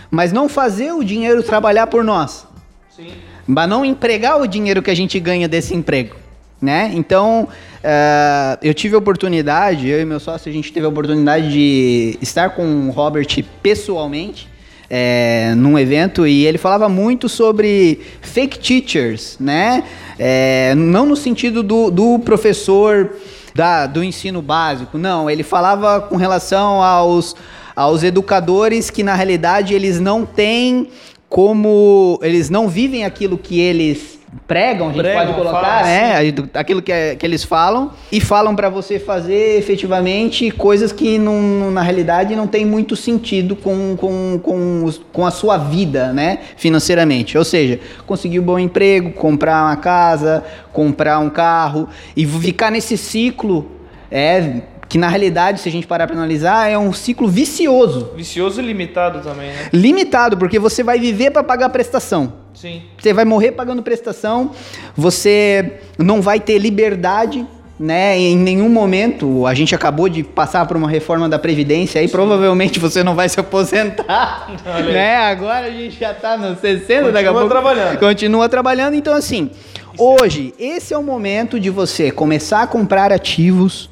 mas 0.09 0.33
não 0.33 0.49
fazer 0.49 0.93
o 0.93 1.03
dinheiro 1.03 1.43
trabalhar 1.43 1.89
por 1.89 2.05
nós. 2.05 2.47
Sim 2.89 3.11
mas 3.47 3.69
não 3.69 3.85
empregar 3.85 4.41
o 4.41 4.47
dinheiro 4.47 4.83
que 4.83 4.91
a 4.91 4.97
gente 4.97 5.19
ganha 5.21 5.49
desse 5.49 5.75
emprego. 5.75 6.17
Né? 6.61 6.91
Então, 6.95 7.49
uh, 7.85 8.59
eu 8.63 8.73
tive 8.73 8.95
a 8.95 8.99
oportunidade, 8.99 9.89
eu 9.89 10.01
e 10.01 10.05
meu 10.05 10.19
sócio, 10.19 10.49
a 10.49 10.53
gente 10.53 10.73
teve 10.73 10.87
a 10.87 10.89
oportunidade 10.89 11.53
de 11.53 12.19
estar 12.23 12.51
com 12.51 12.89
o 12.89 12.91
Robert 12.91 13.27
pessoalmente 13.63 14.49
é, 14.89 15.55
num 15.57 15.79
evento 15.79 16.27
e 16.27 16.47
ele 16.47 16.59
falava 16.59 16.89
muito 16.89 17.29
sobre 17.29 18.01
fake 18.21 18.59
teachers, 18.59 19.37
né? 19.39 19.85
É, 20.19 20.75
não 20.77 21.07
no 21.07 21.17
sentido 21.17 21.63
do, 21.63 21.91
do 21.91 22.19
professor 22.21 23.11
da, 23.55 23.87
do 23.87 24.03
ensino 24.03 24.41
básico, 24.41 24.97
não. 24.97 25.29
Ele 25.29 25.43
falava 25.43 26.01
com 26.01 26.17
relação 26.17 26.83
aos, 26.83 27.35
aos 27.75 28.03
educadores 28.03 28.91
que 28.91 29.03
na 29.03 29.15
realidade 29.15 29.75
eles 29.75 29.99
não 29.99 30.25
têm 30.25 30.89
como 31.29 32.19
eles 32.23 32.49
não 32.51 32.69
vivem 32.69 33.05
aquilo 33.05 33.37
que 33.37 33.61
eles 33.61 34.17
pregam, 34.47 34.89
a 34.89 34.93
gente 34.93 35.03
pregam, 35.03 35.25
pode 35.25 35.37
colocar, 35.39 35.85
né? 35.85 36.17
Assim. 36.17 36.49
Aquilo 36.55 36.83
que, 36.83 36.93
é, 36.93 37.15
que 37.15 37.25
eles 37.25 37.43
falam 37.43 37.91
e 38.13 38.21
falam 38.21 38.55
para 38.55 38.69
você 38.69 38.99
fazer 38.99 39.59
efetivamente 39.59 40.51
coisas 40.51 40.93
que 40.93 41.19
não, 41.19 41.71
na 41.71 41.83
realidade 41.83 42.37
não 42.37 42.47
tem 42.47 42.65
muito 42.65 42.95
sentido 42.95 43.57
com, 43.57 43.97
com, 43.97 44.39
com, 44.43 44.91
com 45.13 45.27
a 45.27 45.31
sua 45.31 45.57
vida, 45.57 46.13
né? 46.13 46.41
Financeiramente. 46.57 47.39
Ou 47.39 47.45
seja, 47.45 47.81
conseguir 48.07 48.41
um 48.41 48.45
bom 48.45 48.59
emprego, 48.59 49.13
comprar 49.13 49.65
uma 49.65 49.77
casa, 49.77 50.45
comprar 50.73 51.19
um 51.19 51.31
carro 51.31 51.89
e 52.17 52.27
ficar 52.27 52.71
nesse 52.71 52.97
ciclo 52.97 53.71
é 54.11 54.63
que 54.89 54.99
na 54.99 55.09
realidade, 55.09 55.61
se 55.61 55.69
a 55.69 55.73
gente 55.73 55.87
parar 55.87 56.07
para 56.07 56.17
analisar, 56.17 56.71
é 56.71 56.79
um 56.79 56.93
ciclo 56.93 57.29
vicioso. 57.29 58.13
Vicioso 58.17 58.61
e 58.61 58.65
limitado 58.65 59.21
também, 59.21 59.49
né? 59.49 59.69
Limitado, 59.73 60.37
porque 60.37 60.59
você 60.59 60.83
vai 60.83 60.99
viver 60.99 61.31
para 61.31 61.43
pagar 61.43 61.69
prestação. 61.71 62.33
Sim. 62.55 62.83
Você 62.99 63.13
vai 63.13 63.25
morrer 63.25 63.53
pagando 63.53 63.83
prestação, 63.83 64.53
você 64.97 65.75
não 65.99 66.23
vai 66.23 66.41
ter 66.41 66.59
liberdade, 66.59 67.47
né? 67.79 68.19
Em 68.19 68.37
nenhum 68.37 68.69
momento, 68.69 69.47
a 69.47 69.53
gente 69.53 69.75
acabou 69.75 70.09
de 70.09 70.23
passar 70.23 70.67
por 70.67 70.77
uma 70.77 70.89
reforma 70.89 71.29
da 71.29 71.39
Previdência, 71.39 72.01
aí 72.01 72.07
Sim. 72.07 72.13
provavelmente 72.13 72.79
você 72.79 73.05
não 73.05 73.15
vai 73.15 73.29
se 73.29 73.39
aposentar, 73.39 74.49
né? 74.65 75.17
Agora 75.17 75.67
a 75.67 75.71
gente 75.71 75.99
já 75.99 76.13
está 76.13 76.37
nos 76.39 76.59
60, 76.61 76.87
Continua 76.87 77.13
daqui 77.13 77.29
a 77.29 77.33
pouco. 77.33 77.49
trabalhando. 77.49 77.99
Continua 77.99 78.49
trabalhando, 78.49 78.95
então 78.95 79.15
assim, 79.15 79.51
hoje, 79.99 80.55
esse 80.59 80.95
é 80.95 80.99
o 80.99 81.03
momento 81.03 81.61
de 81.61 81.69
você 81.69 82.11
começar 82.11 82.63
a 82.63 82.67
comprar 82.67 83.13
ativos, 83.13 83.91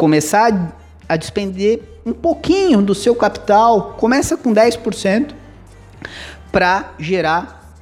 começar 0.00 0.74
a 1.06 1.14
despender 1.14 1.82
um 2.06 2.14
pouquinho 2.14 2.80
do 2.80 2.94
seu 2.94 3.14
capital, 3.14 3.96
começa 3.98 4.34
com 4.34 4.50
10% 4.50 5.32
para 6.50 6.94
gerar 6.98 7.76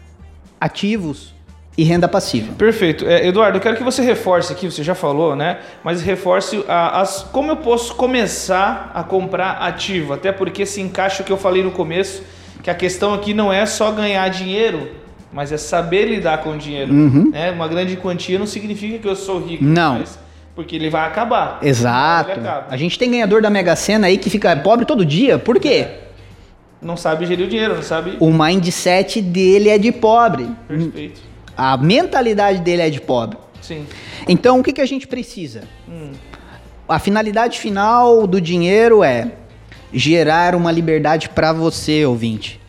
ativos 0.60 1.32
e 1.76 1.84
renda 1.84 2.08
passiva. 2.08 2.52
Perfeito. 2.54 3.06
É, 3.06 3.24
Eduardo, 3.24 3.58
eu 3.58 3.62
quero 3.62 3.76
que 3.76 3.84
você 3.84 4.02
reforce 4.02 4.52
aqui, 4.52 4.68
você 4.68 4.82
já 4.82 4.96
falou, 4.96 5.36
né? 5.36 5.60
Mas 5.84 6.02
reforce 6.02 6.64
as, 6.66 7.22
como 7.30 7.52
eu 7.52 7.56
posso 7.58 7.94
começar 7.94 8.90
a 8.92 9.04
comprar 9.04 9.52
ativo, 9.58 10.12
até 10.12 10.32
porque 10.32 10.66
se 10.66 10.80
encaixa 10.80 11.22
o 11.22 11.24
que 11.24 11.30
eu 11.30 11.38
falei 11.38 11.62
no 11.62 11.70
começo, 11.70 12.24
que 12.64 12.68
a 12.68 12.74
questão 12.74 13.14
aqui 13.14 13.32
não 13.32 13.52
é 13.52 13.64
só 13.64 13.92
ganhar 13.92 14.28
dinheiro, 14.28 14.90
mas 15.32 15.52
é 15.52 15.56
saber 15.56 16.06
lidar 16.06 16.38
com 16.38 16.50
o 16.50 16.58
dinheiro. 16.58 16.92
Uhum. 16.92 17.30
Né? 17.30 17.52
Uma 17.52 17.68
grande 17.68 17.96
quantia 17.96 18.40
não 18.40 18.46
significa 18.46 18.98
que 18.98 19.06
eu 19.06 19.14
sou 19.14 19.38
rico. 19.38 19.62
Não. 19.62 20.00
Mas 20.00 20.18
porque 20.58 20.74
ele 20.74 20.90
vai 20.90 21.06
acabar. 21.06 21.60
Exato. 21.62 22.40
A 22.68 22.76
gente 22.76 22.98
tem 22.98 23.08
ganhador 23.08 23.40
da 23.40 23.48
Mega 23.48 23.76
Sena 23.76 24.08
aí 24.08 24.18
que 24.18 24.28
fica 24.28 24.56
pobre 24.56 24.84
todo 24.84 25.06
dia. 25.06 25.38
Por 25.38 25.60
quê? 25.60 25.86
É. 25.86 26.00
Não 26.82 26.96
sabe 26.96 27.26
gerir 27.26 27.46
o 27.46 27.48
dinheiro, 27.48 27.76
não 27.76 27.82
sabe. 27.82 28.16
O 28.18 28.32
mindset 28.32 29.22
dele 29.22 29.68
é 29.68 29.78
de 29.78 29.92
pobre. 29.92 30.48
Perfeito. 30.66 31.20
A 31.56 31.76
mentalidade 31.76 32.58
dele 32.58 32.82
é 32.82 32.90
de 32.90 33.00
pobre. 33.00 33.38
Sim. 33.60 33.86
Então 34.26 34.58
o 34.58 34.62
que, 34.64 34.72
que 34.72 34.80
a 34.80 34.86
gente 34.86 35.06
precisa? 35.06 35.62
Hum. 35.88 36.10
A 36.88 36.98
finalidade 36.98 37.60
final 37.60 38.26
do 38.26 38.40
dinheiro 38.40 39.04
é 39.04 39.30
gerar 39.92 40.56
uma 40.56 40.72
liberdade 40.72 41.28
para 41.28 41.52
você, 41.52 42.04
ouvinte. 42.04 42.60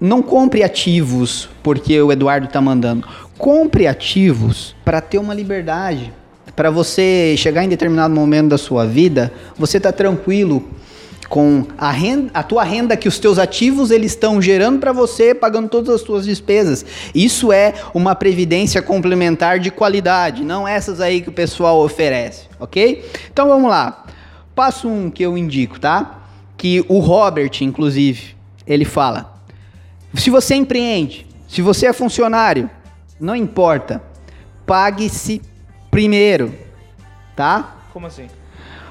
Não 0.00 0.20
compre 0.20 0.64
ativos 0.64 1.48
porque 1.62 2.02
o 2.02 2.10
Eduardo 2.10 2.46
está 2.48 2.60
mandando. 2.60 3.06
Compre 3.38 3.86
ativos 3.86 4.74
para 4.84 5.00
ter 5.00 5.18
uma 5.18 5.32
liberdade 5.32 6.12
para 6.56 6.70
você 6.70 7.34
chegar 7.36 7.62
em 7.62 7.68
determinado 7.68 8.14
momento 8.14 8.48
da 8.48 8.58
sua 8.58 8.86
vida, 8.86 9.30
você 9.58 9.78
tá 9.78 9.92
tranquilo 9.92 10.66
com 11.28 11.66
a, 11.76 11.90
renda, 11.90 12.30
a 12.32 12.42
tua 12.42 12.64
renda 12.64 12.96
que 12.96 13.08
os 13.08 13.18
teus 13.18 13.38
ativos 13.38 13.90
eles 13.90 14.12
estão 14.12 14.40
gerando 14.40 14.78
para 14.78 14.92
você, 14.92 15.34
pagando 15.34 15.68
todas 15.68 15.94
as 15.94 16.02
tuas 16.02 16.24
despesas. 16.24 16.84
Isso 17.14 17.52
é 17.52 17.74
uma 17.92 18.14
previdência 18.14 18.80
complementar 18.80 19.58
de 19.58 19.70
qualidade, 19.70 20.44
não 20.44 20.66
essas 20.66 21.00
aí 21.00 21.20
que 21.20 21.28
o 21.28 21.32
pessoal 21.32 21.78
oferece, 21.78 22.44
ok? 22.58 23.04
Então 23.30 23.48
vamos 23.48 23.68
lá. 23.68 24.06
Passo 24.54 24.88
um 24.88 25.10
que 25.10 25.22
eu 25.22 25.36
indico, 25.36 25.78
tá? 25.78 26.22
Que 26.56 26.82
o 26.88 26.98
Robert, 27.00 27.50
inclusive, 27.60 28.34
ele 28.66 28.84
fala: 28.86 29.42
se 30.14 30.30
você 30.30 30.54
empreende, 30.54 31.26
se 31.48 31.60
você 31.60 31.86
é 31.86 31.92
funcionário, 31.92 32.70
não 33.20 33.36
importa, 33.36 34.02
pague-se 34.64 35.42
primeiro, 35.96 36.54
tá? 37.34 37.74
Como 37.90 38.06
assim? 38.06 38.26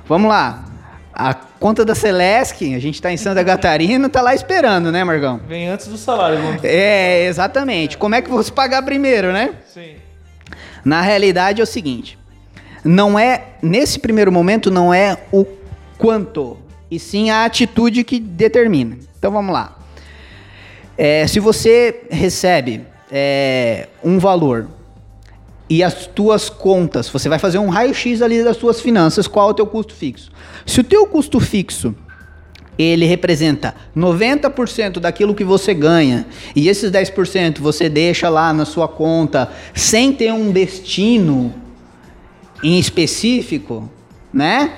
Vamos 0.07 0.27
lá. 0.27 0.65
A 1.13 1.35
conta 1.35 1.85
da 1.85 1.93
Celesc, 1.93 2.73
a 2.73 2.79
gente 2.79 2.95
está 2.95 3.11
em 3.13 3.17
Santa 3.17 3.45
Catarina, 3.45 4.09
tá 4.09 4.23
lá 4.23 4.33
esperando, 4.33 4.91
né, 4.91 5.03
Margão? 5.03 5.39
Vem 5.47 5.67
antes 5.67 5.85
do 5.85 5.99
salário. 5.99 6.41
Vamos... 6.41 6.63
É, 6.63 7.27
exatamente. 7.27 7.95
Como 7.95 8.15
é 8.15 8.23
que 8.23 8.29
você 8.31 8.51
pagar 8.51 8.81
primeiro, 8.81 9.31
né? 9.31 9.53
Sim. 9.71 9.97
Na 10.83 10.99
realidade 11.01 11.61
é 11.61 11.63
o 11.63 11.67
seguinte, 11.67 12.17
não 12.83 13.19
é 13.19 13.49
nesse 13.61 13.99
primeiro 13.99 14.31
momento 14.31 14.71
não 14.71 14.91
é 14.91 15.15
o 15.31 15.45
quanto, 15.99 16.57
e 16.89 16.97
sim 16.97 17.29
a 17.29 17.45
atitude 17.45 18.03
que 18.03 18.19
determina. 18.19 18.97
Então 19.19 19.29
vamos 19.29 19.53
lá. 19.53 19.77
É, 20.97 21.27
se 21.27 21.39
você 21.39 22.01
recebe 22.09 22.81
é, 23.11 23.89
um 24.03 24.17
valor 24.17 24.69
e 25.69 25.83
as 25.83 26.05
tuas 26.07 26.49
contas. 26.49 27.09
Você 27.09 27.27
vai 27.27 27.39
fazer 27.39 27.57
um 27.57 27.69
raio-x 27.69 28.21
ali 28.21 28.43
das 28.43 28.57
suas 28.57 28.79
finanças, 28.79 29.27
qual 29.27 29.49
é 29.49 29.51
o 29.51 29.55
teu 29.55 29.67
custo 29.67 29.93
fixo. 29.93 30.31
Se 30.65 30.79
o 30.79 30.83
teu 30.83 31.07
custo 31.07 31.39
fixo 31.39 31.95
ele 32.77 33.05
representa 33.05 33.73
90% 33.95 34.99
daquilo 34.99 35.33
que 35.33 35.43
você 35.43 35.73
ganha 35.73 36.27
e 36.55 36.67
esses 36.67 36.91
10% 36.91 37.59
você 37.59 37.87
deixa 37.87 38.27
lá 38.27 38.51
na 38.51 38.65
sua 38.65 38.87
conta 38.87 39.49
sem 39.73 40.11
ter 40.11 40.33
um 40.33 40.51
destino 40.51 41.53
em 42.61 42.77
específico, 42.77 43.89
né? 44.33 44.73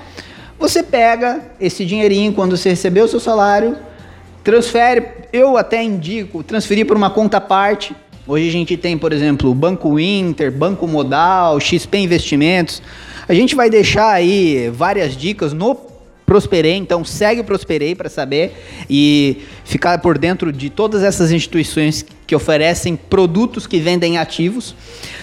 Você 0.58 0.82
pega 0.82 1.42
esse 1.60 1.84
dinheirinho 1.84 2.32
quando 2.32 2.56
você 2.56 2.70
receber 2.70 3.00
o 3.00 3.08
seu 3.08 3.20
salário, 3.20 3.76
transfere, 4.42 5.06
eu 5.32 5.56
até 5.56 5.82
indico 5.82 6.42
transferir 6.42 6.86
para 6.86 6.96
uma 6.96 7.10
conta 7.10 7.40
parte 7.40 7.94
Hoje 8.30 8.46
a 8.46 8.52
gente 8.52 8.76
tem, 8.76 8.98
por 8.98 9.10
exemplo, 9.10 9.54
Banco 9.54 9.98
Inter, 9.98 10.52
Banco 10.52 10.86
Modal, 10.86 11.58
XP 11.58 11.96
Investimentos. 11.96 12.82
A 13.26 13.32
gente 13.32 13.54
vai 13.54 13.70
deixar 13.70 14.10
aí 14.10 14.68
várias 14.68 15.16
dicas 15.16 15.54
no 15.54 15.74
Prosperei, 16.26 16.74
então 16.74 17.02
segue 17.06 17.40
o 17.40 17.44
Prosperei 17.44 17.94
para 17.94 18.10
saber 18.10 18.84
e 18.90 19.44
ficar 19.64 19.98
por 20.00 20.18
dentro 20.18 20.52
de 20.52 20.68
todas 20.68 21.02
essas 21.02 21.32
instituições 21.32 22.04
que 22.26 22.36
oferecem 22.36 22.96
produtos 22.96 23.66
que 23.66 23.78
vendem 23.78 24.18
ativos. 24.18 24.74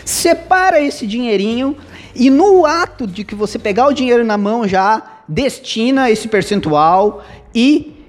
Separa 0.03 0.81
esse 0.81 1.05
dinheirinho 1.05 1.77
e 2.15 2.31
no 2.31 2.65
ato 2.65 3.05
de 3.05 3.23
que 3.23 3.35
você 3.35 3.59
pegar 3.59 3.85
o 3.85 3.93
dinheiro 3.93 4.25
na 4.25 4.35
mão 4.35 4.67
já 4.67 5.21
destina 5.27 6.09
esse 6.09 6.27
percentual 6.27 7.23
e 7.53 8.03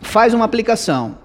faz 0.00 0.32
uma 0.32 0.44
aplicação. 0.44 1.23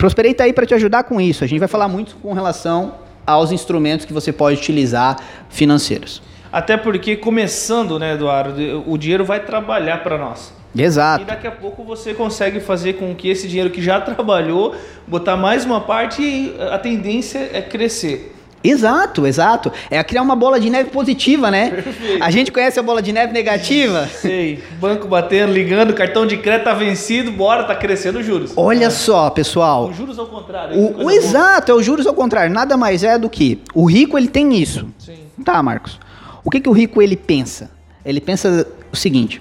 Prosperei 0.00 0.32
está 0.32 0.44
aí 0.44 0.52
para 0.54 0.64
te 0.64 0.72
ajudar 0.72 1.04
com 1.04 1.20
isso. 1.20 1.44
A 1.44 1.46
gente 1.46 1.58
vai 1.58 1.68
falar 1.68 1.86
muito 1.86 2.16
com 2.22 2.32
relação 2.32 2.94
aos 3.26 3.52
instrumentos 3.52 4.06
que 4.06 4.14
você 4.14 4.32
pode 4.32 4.58
utilizar 4.58 5.18
financeiros. 5.50 6.22
Até 6.50 6.78
porque, 6.78 7.16
começando, 7.16 7.98
né, 7.98 8.14
Eduardo, 8.14 8.82
o 8.86 8.96
dinheiro 8.96 9.26
vai 9.26 9.40
trabalhar 9.40 10.02
para 10.02 10.16
nós. 10.16 10.54
Exato. 10.74 11.24
E 11.24 11.26
daqui 11.26 11.46
a 11.46 11.50
pouco 11.50 11.84
você 11.84 12.14
consegue 12.14 12.60
fazer 12.60 12.94
com 12.94 13.14
que 13.14 13.28
esse 13.28 13.46
dinheiro 13.46 13.68
que 13.68 13.82
já 13.82 14.00
trabalhou, 14.00 14.74
botar 15.06 15.36
mais 15.36 15.66
uma 15.66 15.82
parte 15.82 16.22
e 16.22 16.56
a 16.58 16.78
tendência 16.78 17.50
é 17.52 17.60
crescer. 17.60 18.34
Exato, 18.62 19.26
exato. 19.26 19.72
É 19.90 20.02
criar 20.04 20.22
uma 20.22 20.36
bola 20.36 20.60
de 20.60 20.68
neve 20.68 20.90
positiva, 20.90 21.50
né? 21.50 21.70
Perfeito. 21.70 22.22
A 22.22 22.30
gente 22.30 22.52
conhece 22.52 22.78
a 22.78 22.82
bola 22.82 23.00
de 23.00 23.12
neve 23.12 23.32
negativa? 23.32 24.06
Sei. 24.06 24.62
Banco 24.78 25.08
batendo, 25.08 25.52
ligando, 25.52 25.94
cartão 25.94 26.26
de 26.26 26.36
crédito 26.36 26.64
tá 26.64 26.74
vencido, 26.74 27.32
bora, 27.32 27.64
tá 27.64 27.74
crescendo 27.74 28.18
os 28.18 28.26
juros. 28.26 28.52
Olha 28.56 28.86
é. 28.86 28.90
só, 28.90 29.30
pessoal. 29.30 29.88
Os 29.88 29.96
juros 29.96 30.18
ao 30.18 30.26
contrário. 30.26 30.76
O, 30.78 31.04
o 31.06 31.10
exato, 31.10 31.72
é 31.72 31.74
os 31.74 31.84
juros 31.84 32.06
ao 32.06 32.14
contrário. 32.14 32.52
Nada 32.52 32.76
mais 32.76 33.02
é 33.02 33.18
do 33.18 33.30
que 33.30 33.60
o 33.74 33.86
rico 33.86 34.18
ele 34.18 34.28
tem 34.28 34.54
isso. 34.54 34.86
Sim. 34.98 35.18
Tá, 35.42 35.62
Marcos. 35.62 35.98
O 36.44 36.50
que, 36.50 36.60
que 36.60 36.68
o 36.68 36.72
rico 36.72 37.00
ele 37.00 37.16
pensa? 37.16 37.70
Ele 38.04 38.20
pensa 38.20 38.66
o 38.92 38.96
seguinte: 38.96 39.40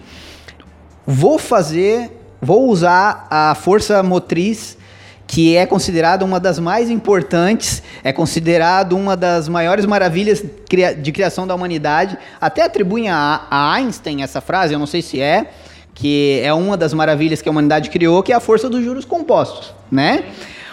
vou 1.06 1.38
fazer, 1.38 2.12
vou 2.42 2.70
usar 2.70 3.28
a 3.30 3.54
força 3.56 4.02
motriz 4.02 4.78
que 5.30 5.56
é 5.56 5.64
considerada 5.68 6.26
uma 6.26 6.40
das 6.40 6.58
mais 6.58 6.90
importantes, 6.90 7.84
é 8.04 8.12
considerado 8.12 8.98
uma 8.98 9.16
das 9.16 9.48
maiores 9.48 9.86
maravilhas 9.86 10.44
de 10.98 11.12
criação 11.12 11.46
da 11.46 11.54
humanidade. 11.54 12.18
Até 12.42 12.64
atribuem 12.64 13.10
a, 13.10 13.46
Einstein 13.52 14.24
essa 14.24 14.42
frase, 14.42 14.74
eu 14.74 14.80
não 14.80 14.88
sei 14.88 15.04
se 15.04 15.22
é, 15.22 15.52
que 15.94 16.42
é 16.44 16.52
uma 16.52 16.76
das 16.76 16.96
maravilhas 16.96 17.44
que 17.44 17.48
a 17.48 17.52
humanidade 17.52 17.92
criou, 17.92 18.24
que 18.24 18.34
é 18.34 18.36
a 18.36 18.40
força 18.40 18.68
dos 18.68 18.84
juros 18.84 19.06
compostos, 19.06 19.72
né? 19.92 20.24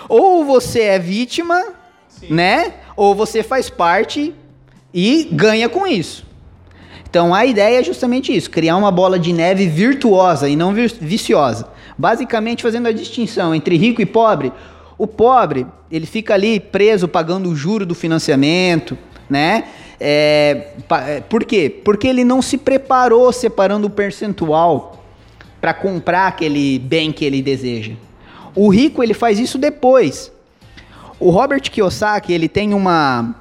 Ou 0.08 0.42
você 0.42 0.84
é 0.84 0.98
vítima, 0.98 1.62
Sim. 2.08 2.32
né? 2.32 2.72
Ou 2.96 3.14
você 3.14 3.42
faz 3.42 3.68
parte 3.68 4.34
e 4.94 5.28
ganha 5.32 5.68
com 5.68 5.86
isso. 5.86 6.24
Então 7.10 7.34
a 7.34 7.44
ideia 7.44 7.80
é 7.80 7.82
justamente 7.82 8.34
isso: 8.34 8.50
criar 8.50 8.78
uma 8.78 8.90
bola 8.90 9.18
de 9.18 9.34
neve 9.34 9.66
virtuosa 9.66 10.48
e 10.48 10.56
não 10.56 10.72
viciosa. 10.72 11.75
Basicamente 11.96 12.62
fazendo 12.62 12.88
a 12.88 12.92
distinção 12.92 13.54
entre 13.54 13.76
rico 13.76 14.02
e 14.02 14.06
pobre. 14.06 14.52
O 14.98 15.06
pobre, 15.06 15.66
ele 15.90 16.06
fica 16.06 16.34
ali 16.34 16.58
preso 16.58 17.06
pagando 17.06 17.50
o 17.50 17.56
juro 17.56 17.84
do 17.84 17.94
financiamento, 17.94 18.96
né? 19.28 19.64
É, 19.98 20.68
é 21.06 21.20
por 21.20 21.44
quê? 21.44 21.68
Porque 21.84 22.06
ele 22.06 22.24
não 22.24 22.40
se 22.42 22.58
preparou 22.58 23.32
separando 23.32 23.86
o 23.86 23.90
percentual 23.90 25.04
para 25.60 25.72
comprar 25.74 26.28
aquele 26.28 26.78
bem 26.78 27.12
que 27.12 27.24
ele 27.24 27.42
deseja. 27.42 27.92
O 28.54 28.68
rico, 28.68 29.02
ele 29.02 29.14
faz 29.14 29.38
isso 29.38 29.58
depois. 29.58 30.32
O 31.18 31.30
Robert 31.30 31.62
Kiyosaki, 31.62 32.32
ele 32.32 32.48
tem 32.48 32.72
uma 32.72 33.34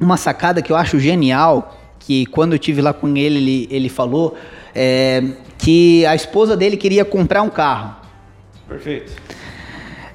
uma 0.00 0.16
sacada 0.16 0.62
que 0.62 0.72
eu 0.72 0.76
acho 0.76 0.98
genial, 0.98 1.78
que 1.98 2.24
quando 2.26 2.54
eu 2.54 2.58
tive 2.58 2.80
lá 2.80 2.94
com 2.94 3.14
ele, 3.14 3.36
ele, 3.36 3.68
ele 3.70 3.88
falou 3.90 4.34
é, 4.74 5.22
que 5.58 6.04
a 6.06 6.14
esposa 6.14 6.56
dele 6.56 6.76
queria 6.76 7.04
comprar 7.04 7.42
um 7.42 7.50
carro. 7.50 7.96
Perfeito. 8.68 9.12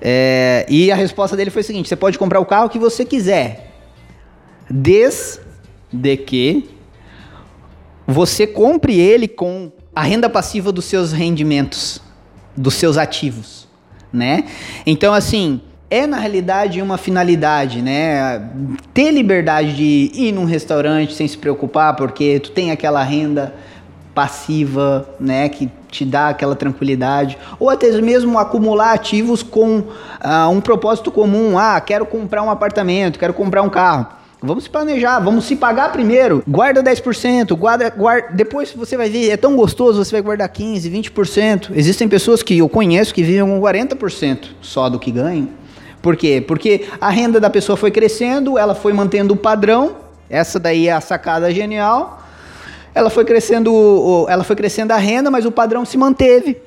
É, 0.01 0.65
e 0.69 0.91
a 0.91 0.95
resposta 0.95 1.35
dele 1.35 1.49
foi 1.49 1.61
o 1.61 1.65
seguinte: 1.65 1.89
você 1.89 1.95
pode 1.95 2.17
comprar 2.17 2.39
o 2.39 2.45
carro 2.45 2.69
que 2.69 2.79
você 2.79 3.03
quiser, 3.03 3.71
desde 4.69 5.39
que 6.25 6.69
você 8.07 8.45
compre 8.45 8.99
ele 8.99 9.27
com 9.27 9.71
a 9.95 10.03
renda 10.03 10.29
passiva 10.29 10.71
dos 10.71 10.85
seus 10.85 11.11
rendimentos, 11.11 12.01
dos 12.55 12.75
seus 12.75 12.97
ativos, 12.97 13.67
né? 14.11 14.45
Então, 14.85 15.13
assim, 15.13 15.61
é 15.89 16.05
na 16.05 16.17
realidade 16.17 16.81
uma 16.81 16.97
finalidade, 16.97 17.81
né? 17.81 18.49
Ter 18.93 19.11
liberdade 19.11 19.75
de 19.75 20.11
ir 20.13 20.31
num 20.31 20.45
restaurante 20.45 21.13
sem 21.13 21.27
se 21.27 21.37
preocupar, 21.37 21.95
porque 21.95 22.39
tu 22.39 22.51
tem 22.51 22.71
aquela 22.71 23.03
renda 23.03 23.55
passiva, 24.15 25.07
né, 25.19 25.49
que 25.49 25.69
te 25.91 26.05
dá 26.05 26.29
aquela 26.29 26.55
tranquilidade, 26.55 27.37
ou 27.59 27.69
até 27.69 27.91
mesmo 28.01 28.39
acumular 28.39 28.93
ativos 28.93 29.43
com 29.43 29.79
uh, 29.79 30.49
um 30.49 30.61
propósito 30.61 31.11
comum. 31.11 31.59
Ah, 31.59 31.79
quero 31.81 32.05
comprar 32.05 32.41
um 32.41 32.49
apartamento, 32.49 33.19
quero 33.19 33.33
comprar 33.33 33.61
um 33.61 33.69
carro. 33.69 34.07
Vamos 34.41 34.65
se 34.65 34.69
planejar, 34.69 35.19
vamos 35.19 35.45
se 35.45 35.55
pagar 35.55 35.91
primeiro. 35.91 36.43
Guarda 36.47 36.83
10%, 36.83 37.55
guarda, 37.57 37.89
guarda, 37.89 38.29
depois 38.33 38.71
você 38.71 38.95
vai 38.95 39.09
ver, 39.09 39.29
é 39.29 39.37
tão 39.37 39.55
gostoso, 39.55 40.03
você 40.03 40.11
vai 40.11 40.21
guardar 40.21 40.47
15, 40.47 40.89
20%. 40.89 41.71
Existem 41.75 42.07
pessoas 42.07 42.41
que 42.41 42.57
eu 42.57 42.69
conheço 42.69 43.13
que 43.13 43.23
vivem 43.23 43.43
com 43.43 43.59
40% 43.59 44.49
só 44.61 44.87
do 44.87 44.99
que 44.99 45.11
ganham. 45.11 45.49
Por 46.01 46.15
quê? 46.15 46.43
Porque 46.45 46.85
a 47.01 47.09
renda 47.09 47.39
da 47.39 47.49
pessoa 47.49 47.75
foi 47.75 47.89
crescendo, 47.89 48.57
ela 48.57 48.75
foi 48.75 48.93
mantendo 48.93 49.33
o 49.33 49.37
padrão. 49.37 49.95
Essa 50.29 50.59
daí 50.59 50.87
é 50.87 50.91
a 50.91 51.01
sacada 51.01 51.51
genial. 51.51 52.24
Ela 52.95 53.09
foi 53.09 53.25
crescendo, 53.25 54.25
ela 54.29 54.45
foi 54.45 54.55
crescendo 54.55 54.91
a 54.93 54.97
renda, 54.97 55.29
mas 55.29 55.45
o 55.45 55.51
padrão 55.51 55.83
se 55.83 55.97
manteve. 55.97 56.57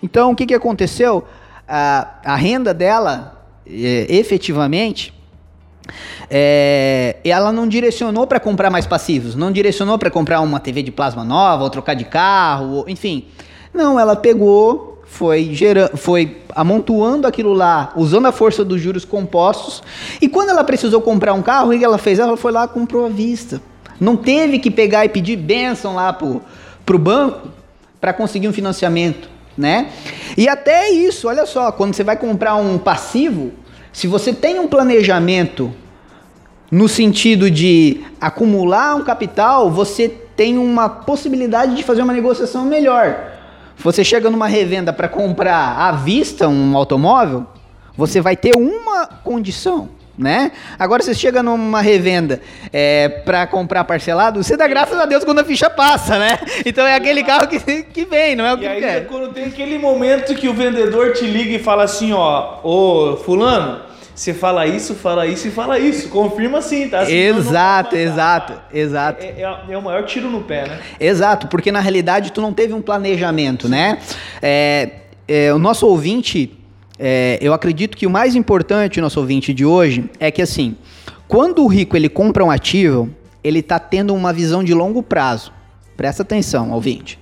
Então, 0.00 0.30
o 0.30 0.36
que, 0.36 0.46
que 0.46 0.54
aconteceu? 0.54 1.24
A, 1.66 2.14
a 2.24 2.36
renda 2.36 2.72
dela, 2.72 3.44
é, 3.66 4.06
efetivamente, 4.08 5.12
é, 6.30 7.16
ela 7.24 7.50
não 7.50 7.66
direcionou 7.66 8.24
para 8.24 8.38
comprar 8.38 8.70
mais 8.70 8.86
passivos, 8.86 9.34
não 9.34 9.50
direcionou 9.50 9.98
para 9.98 10.10
comprar 10.12 10.40
uma 10.40 10.60
TV 10.60 10.80
de 10.80 10.92
plasma 10.92 11.24
nova, 11.24 11.64
ou 11.64 11.70
trocar 11.70 11.94
de 11.94 12.04
carro, 12.04 12.76
ou, 12.76 12.88
enfim. 12.88 13.26
Não, 13.72 13.98
ela 13.98 14.14
pegou 14.14 14.94
foi 15.06 15.50
gerando, 15.52 15.96
foi 15.96 16.42
amontoando 16.54 17.26
aquilo 17.26 17.52
lá, 17.52 17.92
usando 17.96 18.26
a 18.26 18.32
força 18.32 18.64
dos 18.64 18.80
juros 18.80 19.04
compostos. 19.04 19.82
E 20.20 20.28
quando 20.28 20.50
ela 20.50 20.64
precisou 20.64 21.00
comprar 21.00 21.34
um 21.34 21.42
carro, 21.42 21.72
o 21.72 21.78
que 21.78 21.84
ela 21.84 21.98
fez? 21.98 22.18
Ela 22.18 22.36
foi 22.36 22.52
lá 22.52 22.66
comprou 22.66 23.06
à 23.06 23.08
vista. 23.08 23.60
Não 24.00 24.16
teve 24.16 24.58
que 24.58 24.70
pegar 24.70 25.04
e 25.04 25.08
pedir 25.08 25.36
bênção 25.36 25.94
lá 25.94 26.12
pro, 26.12 26.42
pro 26.84 26.98
banco 26.98 27.48
para 28.00 28.12
conseguir 28.12 28.48
um 28.48 28.52
financiamento, 28.52 29.28
né? 29.56 29.90
E 30.36 30.48
até 30.48 30.90
isso, 30.90 31.28
olha 31.28 31.46
só, 31.46 31.72
quando 31.72 31.94
você 31.94 32.04
vai 32.04 32.16
comprar 32.16 32.56
um 32.56 32.76
passivo, 32.78 33.52
se 33.92 34.06
você 34.06 34.32
tem 34.32 34.58
um 34.58 34.68
planejamento 34.68 35.72
no 36.70 36.88
sentido 36.88 37.50
de 37.50 38.02
acumular 38.20 38.96
um 38.96 39.04
capital, 39.04 39.70
você 39.70 40.08
tem 40.08 40.58
uma 40.58 40.88
possibilidade 40.88 41.76
de 41.76 41.82
fazer 41.82 42.02
uma 42.02 42.12
negociação 42.12 42.64
melhor. 42.64 43.32
Você 43.78 44.04
chega 44.04 44.30
numa 44.30 44.46
revenda 44.46 44.92
para 44.92 45.08
comprar 45.08 45.78
à 45.78 45.92
vista 45.92 46.48
um 46.48 46.76
automóvel, 46.76 47.46
você 47.96 48.20
vai 48.20 48.36
ter 48.36 48.56
uma 48.56 49.06
condição, 49.06 49.88
né? 50.16 50.52
Agora 50.78 51.02
você 51.02 51.14
chega 51.14 51.42
numa 51.42 51.80
revenda 51.80 52.40
é, 52.72 53.08
para 53.08 53.46
comprar 53.46 53.84
parcelado, 53.84 54.42
você 54.42 54.56
dá 54.56 54.66
graças 54.66 54.98
a 54.98 55.06
Deus 55.06 55.24
quando 55.24 55.40
a 55.40 55.44
ficha 55.44 55.68
passa, 55.68 56.18
né? 56.18 56.38
Então 56.66 56.86
é 56.86 56.94
aquele 56.94 57.22
carro 57.22 57.46
que, 57.46 57.58
que 57.82 58.04
vem, 58.04 58.34
não 58.34 58.46
é 58.46 58.54
o 58.54 58.58
que 58.58 58.64
e 58.64 58.68
aí, 58.68 58.80
quer. 58.80 59.06
quando 59.06 59.32
tem 59.32 59.44
aquele 59.44 59.78
momento 59.78 60.34
que 60.34 60.48
o 60.48 60.54
vendedor 60.54 61.12
te 61.12 61.26
liga 61.26 61.54
e 61.54 61.58
fala 61.58 61.84
assim, 61.84 62.12
ó, 62.12 62.60
ô 62.62 63.16
fulano, 63.18 63.82
você 64.14 64.32
fala 64.32 64.64
isso, 64.66 64.94
fala 64.94 65.26
isso 65.26 65.48
e 65.48 65.50
fala 65.50 65.78
isso. 65.78 66.08
Confirma 66.08 66.62
sim, 66.62 66.88
tá? 66.88 67.04
Senão 67.04 67.38
exato, 67.38 67.96
exato, 67.96 68.52
exato. 68.72 69.24
É, 69.24 69.42
é, 69.42 69.64
é, 69.68 69.76
o 69.76 69.82
maior 69.82 70.04
tiro 70.04 70.30
no 70.30 70.42
pé, 70.42 70.68
né? 70.68 70.80
Exato, 71.00 71.48
porque 71.48 71.72
na 71.72 71.80
realidade 71.80 72.30
tu 72.30 72.40
não 72.40 72.52
teve 72.52 72.72
um 72.72 72.80
planejamento, 72.80 73.68
né? 73.68 73.98
É, 74.40 74.90
é, 75.26 75.52
o 75.52 75.58
nosso 75.58 75.86
ouvinte, 75.86 76.52
é, 76.98 77.38
eu 77.40 77.52
acredito 77.52 77.96
que 77.96 78.06
o 78.06 78.10
mais 78.10 78.34
importante, 78.34 79.00
nosso 79.00 79.18
ouvinte 79.20 79.52
de 79.52 79.64
hoje, 79.64 80.08
é 80.20 80.30
que 80.30 80.42
assim, 80.42 80.76
quando 81.26 81.62
o 81.62 81.66
rico 81.66 81.96
ele 81.96 82.08
compra 82.08 82.44
um 82.44 82.50
ativo, 82.50 83.08
ele 83.42 83.58
está 83.58 83.78
tendo 83.78 84.14
uma 84.14 84.32
visão 84.32 84.62
de 84.62 84.72
longo 84.72 85.02
prazo. 85.02 85.52
Presta 85.96 86.22
atenção, 86.22 86.70
ouvinte. 86.70 87.18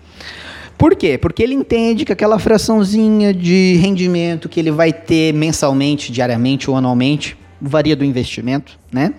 Por 0.77 0.97
quê? 0.97 1.17
Porque 1.17 1.43
ele 1.43 1.55
entende 1.55 2.05
que 2.05 2.13
aquela 2.13 2.39
fraçãozinha 2.39 3.33
de 3.33 3.77
rendimento 3.81 4.49
que 4.49 4.59
ele 4.59 4.71
vai 4.71 4.93
ter 4.93 5.33
mensalmente, 5.33 6.11
diariamente 6.11 6.69
ou 6.69 6.77
anualmente, 6.77 7.37
varia 7.61 7.95
do 7.95 8.05
investimento, 8.05 8.79
né? 8.91 9.15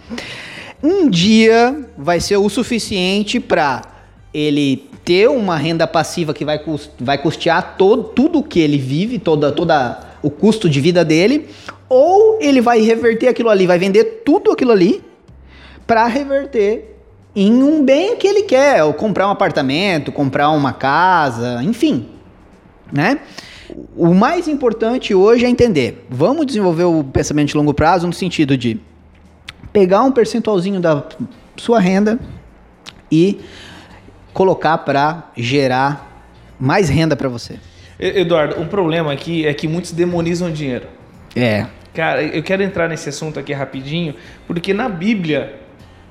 Um 0.84 1.10
dia 1.10 1.88
vai 1.98 2.20
ser 2.20 2.36
o 2.38 2.50
suficiente 2.50 3.39
para 3.39 3.82
ele 4.34 4.89
ter 5.06 5.30
uma 5.30 5.56
renda 5.56 5.88
passiva 5.88 6.34
que 6.34 6.44
vai, 6.44 6.60
vai 7.00 7.18
custear 7.18 7.76
todo, 7.78 8.04
tudo 8.04 8.44
que 8.44 8.60
ele 8.60 8.78
vive, 8.78 9.18
toda, 9.18 9.52
toda 9.52 10.12
o 10.23 10.29
custo 10.31 10.69
de 10.69 10.81
vida 10.81 11.03
dele, 11.03 11.49
ou 11.89 12.39
ele 12.41 12.62
vai 12.62 12.79
reverter 12.79 13.27
aquilo 13.27 13.49
ali, 13.49 13.67
vai 13.67 13.77
vender 13.77 14.23
tudo 14.25 14.49
aquilo 14.51 14.71
ali 14.71 15.03
para 15.86 16.07
reverter 16.07 16.95
em 17.36 17.62
um 17.62 17.83
bem 17.83 18.15
que 18.15 18.25
ele 18.25 18.43
quer, 18.43 18.83
ou 18.83 18.93
comprar 18.93 19.27
um 19.27 19.31
apartamento, 19.31 20.12
comprar 20.12 20.49
uma 20.51 20.71
casa, 20.71 21.62
enfim, 21.62 22.07
né? 22.91 23.19
O 23.97 24.13
mais 24.13 24.47
importante 24.47 25.13
hoje 25.13 25.45
é 25.45 25.49
entender, 25.49 26.05
vamos 26.09 26.45
desenvolver 26.45 26.83
o 26.83 27.03
pensamento 27.03 27.49
de 27.49 27.57
longo 27.57 27.73
prazo 27.73 28.07
no 28.07 28.13
sentido 28.13 28.55
de 28.55 28.79
pegar 29.71 30.03
um 30.03 30.12
percentualzinho 30.12 30.79
da 30.79 31.03
sua 31.57 31.79
renda 31.79 32.19
e 33.12 33.39
colocar 34.31 34.77
para 34.79 35.31
gerar 35.36 36.27
mais 36.59 36.88
renda 36.88 37.15
para 37.15 37.27
você. 37.27 37.59
Eduardo, 38.04 38.60
um 38.60 38.68
problema 38.68 39.12
aqui 39.12 39.46
é 39.46 39.54
que 39.54 39.68
muitos 39.68 39.92
demonizam 39.92 40.50
o 40.50 40.52
dinheiro. 40.52 40.86
É. 41.36 41.66
Cara, 41.94 42.24
eu 42.24 42.42
quero 42.42 42.63
entrar 42.63 42.89
nesse 42.89 43.10
assunto 43.10 43.39
aqui 43.39 43.54
rapidinho, 43.54 44.16
porque 44.48 44.74
na 44.74 44.89
Bíblia 44.89 45.54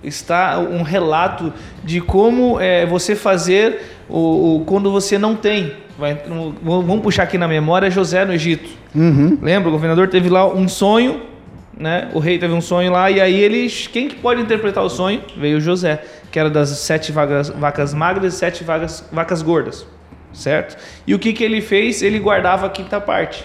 está 0.03 0.59
um 0.59 0.83
relato 0.83 1.53
de 1.83 2.01
como 2.01 2.61
é, 2.61 2.87
você 2.87 3.15
fazer 3.15 3.83
o, 4.09 4.57
o, 4.57 4.65
quando 4.65 4.91
você 4.91 5.19
não 5.19 5.35
tem. 5.35 5.73
Vai, 5.99 6.19
vamos 6.63 7.01
puxar 7.03 7.25
aqui 7.25 7.37
na 7.37 7.47
memória 7.47 7.91
José 7.91 8.25
no 8.25 8.33
Egito. 8.33 8.71
Uhum. 8.95 9.39
Lembra? 9.41 9.69
O 9.69 9.73
governador 9.73 10.09
teve 10.09 10.29
lá 10.29 10.47
um 10.47 10.69
sonho, 10.69 11.23
né? 11.77 12.09
O 12.15 12.19
rei 12.19 12.39
teve 12.39 12.55
um 12.55 12.61
sonho 12.61 12.91
lá, 12.91 13.11
e 13.11 13.21
aí 13.21 13.39
eles. 13.39 13.87
Quem 13.87 14.09
que 14.09 14.17
pode 14.17 14.41
interpretar 14.41 14.83
o 14.83 14.89
sonho? 14.89 15.21
Veio 15.37 15.61
José, 15.61 16.03
que 16.31 16.39
era 16.39 16.49
das 16.49 16.71
sete 16.71 17.13
vagas, 17.13 17.51
vacas 17.51 17.93
magras 17.93 18.35
e 18.35 18.37
sete 18.37 18.65
vagas, 18.65 19.07
vacas 19.13 19.43
gordas. 19.43 19.87
Certo? 20.33 20.77
E 21.07 21.15
o 21.15 21.19
que, 21.19 21.33
que 21.33 21.45
ele 21.45 21.61
fez? 21.61 22.03
Ele 22.03 22.19
guardava 22.19 22.67
a 22.67 22.71
quinta 22.71 23.01
parte. 23.01 23.45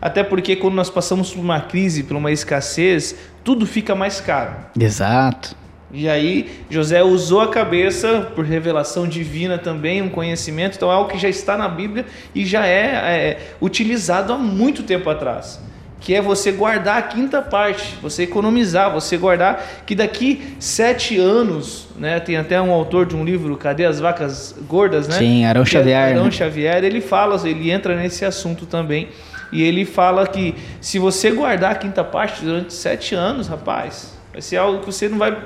Até 0.00 0.22
porque 0.22 0.56
quando 0.56 0.74
nós 0.74 0.90
passamos 0.90 1.32
por 1.32 1.40
uma 1.40 1.60
crise, 1.60 2.02
por 2.02 2.16
uma 2.16 2.30
escassez, 2.30 3.16
tudo 3.42 3.66
fica 3.66 3.94
mais 3.94 4.20
caro. 4.20 4.54
Exato. 4.78 5.56
E 5.92 6.08
aí 6.08 6.50
José 6.68 7.02
usou 7.02 7.40
a 7.40 7.48
cabeça 7.48 8.32
por 8.34 8.44
revelação 8.44 9.06
divina 9.06 9.56
também, 9.56 10.02
um 10.02 10.08
conhecimento, 10.08 10.76
então 10.76 10.90
é 10.90 10.94
algo 10.94 11.10
que 11.10 11.18
já 11.18 11.28
está 11.28 11.56
na 11.56 11.68
Bíblia 11.68 12.04
e 12.34 12.44
já 12.44 12.66
é, 12.66 13.30
é 13.30 13.38
utilizado 13.60 14.32
há 14.32 14.38
muito 14.38 14.82
tempo 14.82 15.08
atrás. 15.08 15.60
Que 16.06 16.14
é 16.14 16.22
você 16.22 16.52
guardar 16.52 16.98
a 16.98 17.02
quinta 17.02 17.42
parte, 17.42 17.96
você 18.00 18.22
economizar, 18.22 18.92
você 18.92 19.16
guardar 19.16 19.82
que 19.84 19.92
daqui 19.92 20.54
sete 20.60 21.18
anos, 21.18 21.88
né? 21.96 22.20
Tem 22.20 22.36
até 22.36 22.62
um 22.62 22.70
autor 22.70 23.06
de 23.06 23.16
um 23.16 23.24
livro, 23.24 23.56
Cadê 23.56 23.84
as 23.84 23.98
Vacas 23.98 24.54
Gordas, 24.68 25.08
né? 25.08 25.18
Sim, 25.18 25.44
Arão 25.44 25.64
Xavier. 25.64 26.12
Arão 26.12 26.26
né? 26.26 26.30
Xavier, 26.30 26.84
ele 26.84 27.00
fala, 27.00 27.36
ele 27.48 27.72
entra 27.72 27.96
nesse 27.96 28.24
assunto 28.24 28.66
também. 28.66 29.08
E 29.50 29.64
ele 29.64 29.84
fala 29.84 30.28
que 30.28 30.54
se 30.80 31.00
você 31.00 31.32
guardar 31.32 31.72
a 31.72 31.74
quinta 31.74 32.04
parte 32.04 32.44
durante 32.44 32.72
sete 32.72 33.16
anos, 33.16 33.48
rapaz, 33.48 34.16
vai 34.32 34.40
ser 34.40 34.58
algo 34.58 34.78
que 34.78 34.86
você 34.86 35.08
não 35.08 35.18
vai 35.18 35.36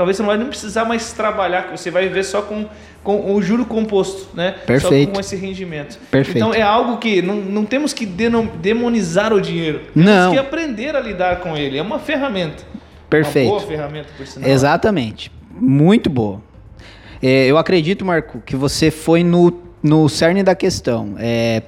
talvez 0.00 0.16
você 0.16 0.22
não 0.22 0.28
vai 0.28 0.38
nem 0.38 0.46
precisar 0.46 0.86
mais 0.86 1.12
trabalhar, 1.12 1.68
você 1.70 1.90
vai 1.90 2.08
viver 2.08 2.24
só 2.24 2.40
com, 2.40 2.64
com 3.04 3.34
o 3.34 3.42
juro 3.42 3.66
composto, 3.66 4.34
né? 4.34 4.52
Perfeito. 4.64 5.10
Só 5.10 5.14
com 5.14 5.20
esse 5.20 5.36
rendimento. 5.36 5.98
Perfeito. 6.10 6.38
Então 6.38 6.54
é 6.54 6.62
algo 6.62 6.96
que 6.96 7.20
não, 7.20 7.36
não 7.36 7.66
temos 7.66 7.92
que 7.92 8.06
demonizar 8.06 9.30
o 9.30 9.38
dinheiro. 9.42 9.82
Temos 9.92 10.10
não. 10.10 10.32
que 10.32 10.38
aprender 10.38 10.96
a 10.96 11.00
lidar 11.00 11.40
com 11.40 11.54
ele. 11.54 11.76
É 11.76 11.82
uma 11.82 11.98
ferramenta. 11.98 12.64
Perfeito. 13.10 13.50
Uma 13.50 13.58
boa 13.58 13.68
ferramenta, 13.68 14.08
por 14.16 14.26
sinal. 14.26 14.48
Exatamente. 14.48 15.30
Muito 15.50 16.08
boa. 16.08 16.40
É, 17.22 17.44
eu 17.44 17.58
acredito, 17.58 18.02
Marco, 18.02 18.40
que 18.40 18.56
você 18.56 18.90
foi 18.90 19.22
no, 19.22 19.52
no 19.82 20.08
cerne 20.08 20.42
da 20.42 20.54
questão. 20.54 21.14
É, 21.18 21.62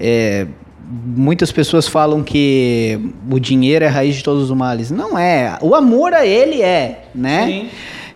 é, 0.00 0.48
muitas 0.90 1.52
pessoas 1.52 1.86
falam 1.86 2.22
que 2.22 2.98
o 3.30 3.38
dinheiro 3.38 3.84
é 3.84 3.88
a 3.88 3.90
raiz 3.90 4.16
de 4.16 4.24
todos 4.24 4.50
os 4.50 4.56
males. 4.56 4.90
Não 4.90 5.16
é. 5.16 5.56
O 5.60 5.74
amor 5.74 6.12
a 6.12 6.26
ele 6.26 6.60
é, 6.60 7.04
né? 7.14 7.46
Sim. 7.46 7.68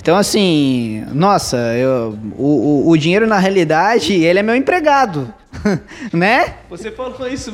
Então, 0.03 0.17
assim, 0.17 1.03
nossa, 1.15 1.57
eu, 1.57 2.19
o, 2.37 2.89
o, 2.89 2.91
o 2.91 2.97
dinheiro, 2.99 3.27
na 3.27 3.39
realidade, 3.39 4.13
ele 4.13 4.39
é 4.39 4.43
meu 4.43 4.55
empregado. 4.55 5.33
né? 6.13 6.55
Você 6.69 6.91
falou 6.91 7.29
isso, 7.29 7.53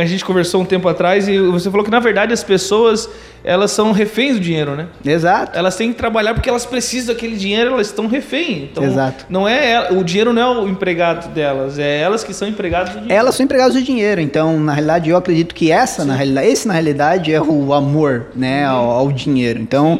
a 0.00 0.04
gente 0.04 0.24
conversou 0.24 0.62
um 0.62 0.64
tempo 0.64 0.88
atrás 0.88 1.28
e 1.28 1.38
você 1.38 1.70
falou 1.70 1.84
que 1.84 1.90
na 1.90 2.00
verdade 2.00 2.32
as 2.32 2.42
pessoas 2.42 3.08
elas 3.42 3.70
são 3.70 3.92
reféns 3.92 4.34
do 4.34 4.40
dinheiro, 4.40 4.76
né? 4.76 4.88
Exato. 5.04 5.58
Elas 5.58 5.74
têm 5.76 5.92
que 5.92 5.98
trabalhar 5.98 6.34
porque 6.34 6.48
elas 6.48 6.66
precisam 6.66 7.14
daquele 7.14 7.36
dinheiro, 7.36 7.72
elas 7.72 7.86
estão 7.86 8.06
refém. 8.06 8.64
Então, 8.70 8.84
Exato. 8.84 9.26
Não 9.28 9.48
é 9.48 9.90
o 9.90 10.04
dinheiro 10.04 10.32
não 10.32 10.42
é 10.42 10.60
o 10.60 10.68
empregado 10.68 11.32
delas, 11.32 11.78
é 11.78 12.00
elas 12.00 12.22
que 12.22 12.34
são 12.34 12.46
empregadas 12.46 12.90
do 12.90 13.00
dinheiro. 13.00 13.14
Elas 13.14 13.34
são 13.34 13.44
empregadas 13.44 13.74
do 13.74 13.82
dinheiro. 13.82 14.20
Então, 14.20 14.58
na 14.60 14.72
realidade, 14.72 15.10
eu 15.10 15.16
acredito 15.16 15.54
que 15.54 15.70
essa, 15.72 16.02
Sim. 16.02 16.08
na 16.08 16.14
realidade, 16.14 16.46
esse 16.48 16.68
na 16.68 16.74
realidade 16.74 17.32
é 17.32 17.40
o 17.40 17.72
amor, 17.72 18.26
né, 18.34 18.64
ao, 18.66 18.90
ao 18.90 19.12
dinheiro. 19.12 19.60
Então, 19.60 19.98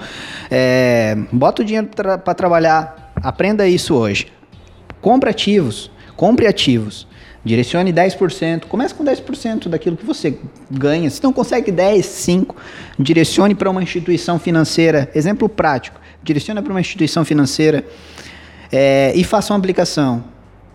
é, 0.50 1.16
bota 1.32 1.62
o 1.62 1.64
dinheiro 1.64 1.88
para 1.94 2.34
trabalhar. 2.34 3.12
Aprenda 3.22 3.66
isso 3.66 3.94
hoje. 3.94 4.26
Compre 5.00 5.30
ativos. 5.30 5.90
Compre 6.16 6.46
ativos. 6.46 7.06
Direcione 7.42 7.92
10%, 7.92 8.64
comece 8.66 8.92
com 8.92 9.02
10% 9.02 9.68
daquilo 9.68 9.96
que 9.96 10.04
você 10.04 10.36
ganha. 10.70 11.08
Se 11.08 11.22
não 11.22 11.32
consegue 11.32 11.72
10, 11.72 12.04
5, 12.04 12.54
direcione 12.98 13.54
para 13.54 13.70
uma 13.70 13.82
instituição 13.82 14.38
financeira. 14.38 15.10
Exemplo 15.14 15.48
prático, 15.48 15.98
direcione 16.22 16.60
para 16.60 16.70
uma 16.70 16.80
instituição 16.80 17.24
financeira 17.24 17.84
é, 18.70 19.12
e 19.14 19.24
faça 19.24 19.52
uma 19.52 19.58
aplicação. 19.58 20.22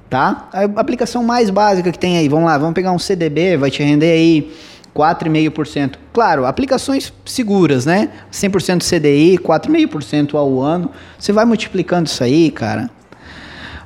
Tá? 0.10 0.50
A 0.54 0.64
aplicação 0.80 1.24
mais 1.24 1.50
básica 1.50 1.92
que 1.92 2.00
tem 2.00 2.18
aí, 2.18 2.28
vamos 2.28 2.46
lá, 2.46 2.58
vamos 2.58 2.74
pegar 2.74 2.92
um 2.92 3.00
CDB, 3.00 3.58
vai 3.58 3.70
te 3.70 3.84
render 3.84 4.12
aí 4.12 4.52
4,5%. 4.96 5.96
Claro, 6.14 6.46
aplicações 6.46 7.12
seguras, 7.26 7.86
né? 7.86 8.10
100% 8.32 8.82
CDI, 8.82 9.38
4,5% 9.38 10.36
ao 10.36 10.62
ano. 10.62 10.90
Você 11.20 11.34
vai 11.34 11.44
multiplicando 11.44 12.08
isso 12.08 12.24
aí, 12.24 12.50
cara. 12.50 12.90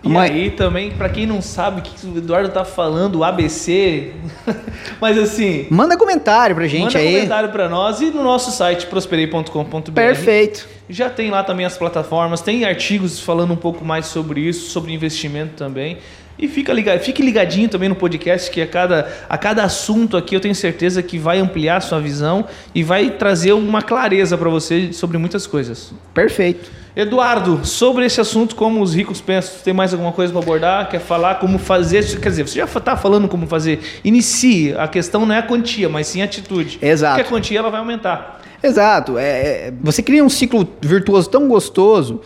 E 0.03 0.07
Mas... 0.07 0.31
aí 0.31 0.51
também, 0.51 0.91
para 0.91 1.09
quem 1.09 1.25
não 1.25 1.41
sabe 1.41 1.81
o 1.81 1.83
que 1.83 2.07
o 2.07 2.17
Eduardo 2.17 2.49
tá 2.49 2.63
falando, 2.63 3.19
o 3.19 3.23
ABC, 3.23 4.13
mas 4.99 5.17
assim... 5.17 5.67
Manda 5.69 5.97
comentário 5.97 6.55
pra 6.55 6.67
gente 6.67 6.83
manda 6.83 6.99
aí. 6.99 7.05
Manda 7.05 7.17
comentário 7.17 7.49
pra 7.49 7.67
nós 7.67 7.99
e 7.99 8.05
no 8.05 8.23
nosso 8.23 8.51
site 8.51 8.85
prosperei.com.br. 8.85 9.91
Perfeito. 9.93 10.67
Já 10.89 11.09
tem 11.09 11.29
lá 11.29 11.43
também 11.43 11.65
as 11.65 11.77
plataformas, 11.77 12.41
tem 12.41 12.63
artigos 12.63 13.19
falando 13.19 13.53
um 13.53 13.57
pouco 13.57 13.83
mais 13.83 14.05
sobre 14.05 14.41
isso, 14.41 14.69
sobre 14.69 14.93
investimento 14.93 15.55
também. 15.55 15.97
E 16.39 16.47
fica 16.47 16.71
ligado, 16.71 16.99
fique 17.01 17.21
ligadinho 17.21 17.67
também 17.67 17.89
no 17.89 17.95
podcast, 17.95 18.49
que 18.49 18.61
a 18.61 18.67
cada, 18.67 19.11
a 19.27 19.37
cada 19.37 19.61
assunto 19.61 20.15
aqui 20.15 20.33
eu 20.33 20.39
tenho 20.39 20.55
certeza 20.55 21.03
que 21.03 21.17
vai 21.17 21.37
ampliar 21.37 21.77
a 21.77 21.81
sua 21.81 21.99
visão 21.99 22.45
e 22.73 22.81
vai 22.81 23.11
trazer 23.11 23.51
uma 23.51 23.81
clareza 23.81 24.37
para 24.37 24.49
você 24.49 24.93
sobre 24.93 25.17
muitas 25.17 25.45
coisas. 25.45 25.93
Perfeito. 26.13 26.71
Eduardo, 26.95 27.65
sobre 27.65 28.05
esse 28.05 28.21
assunto, 28.21 28.55
como 28.55 28.81
os 28.81 28.95
ricos 28.95 29.19
pensam, 29.19 29.61
tem 29.65 29.73
mais 29.73 29.91
alguma 29.93 30.13
coisa 30.13 30.31
para 30.31 30.41
abordar? 30.41 30.89
Quer 30.89 31.01
falar 31.01 31.35
como 31.35 31.59
fazer? 31.59 32.03
Quer 32.19 32.29
dizer, 32.29 32.47
você 32.47 32.59
já 32.59 32.65
está 32.65 32.95
falando 32.95 33.27
como 33.27 33.45
fazer. 33.45 33.81
Inicie. 34.03 34.73
A 34.77 34.87
questão 34.87 35.25
não 35.25 35.35
é 35.35 35.39
a 35.39 35.43
quantia, 35.43 35.89
mas 35.89 36.07
sim 36.07 36.21
a 36.21 36.25
atitude. 36.25 36.79
Exato. 36.81 37.15
Porque 37.17 37.27
a 37.27 37.37
quantia 37.37 37.59
ela 37.59 37.69
vai 37.69 37.81
aumentar. 37.81 38.41
Exato. 38.63 39.17
É, 39.17 39.27
é 39.27 39.73
você 39.81 40.01
cria 40.01 40.23
um 40.23 40.29
ciclo 40.29 40.67
virtuoso 40.81 41.29
tão 41.29 41.49
gostoso 41.49 42.21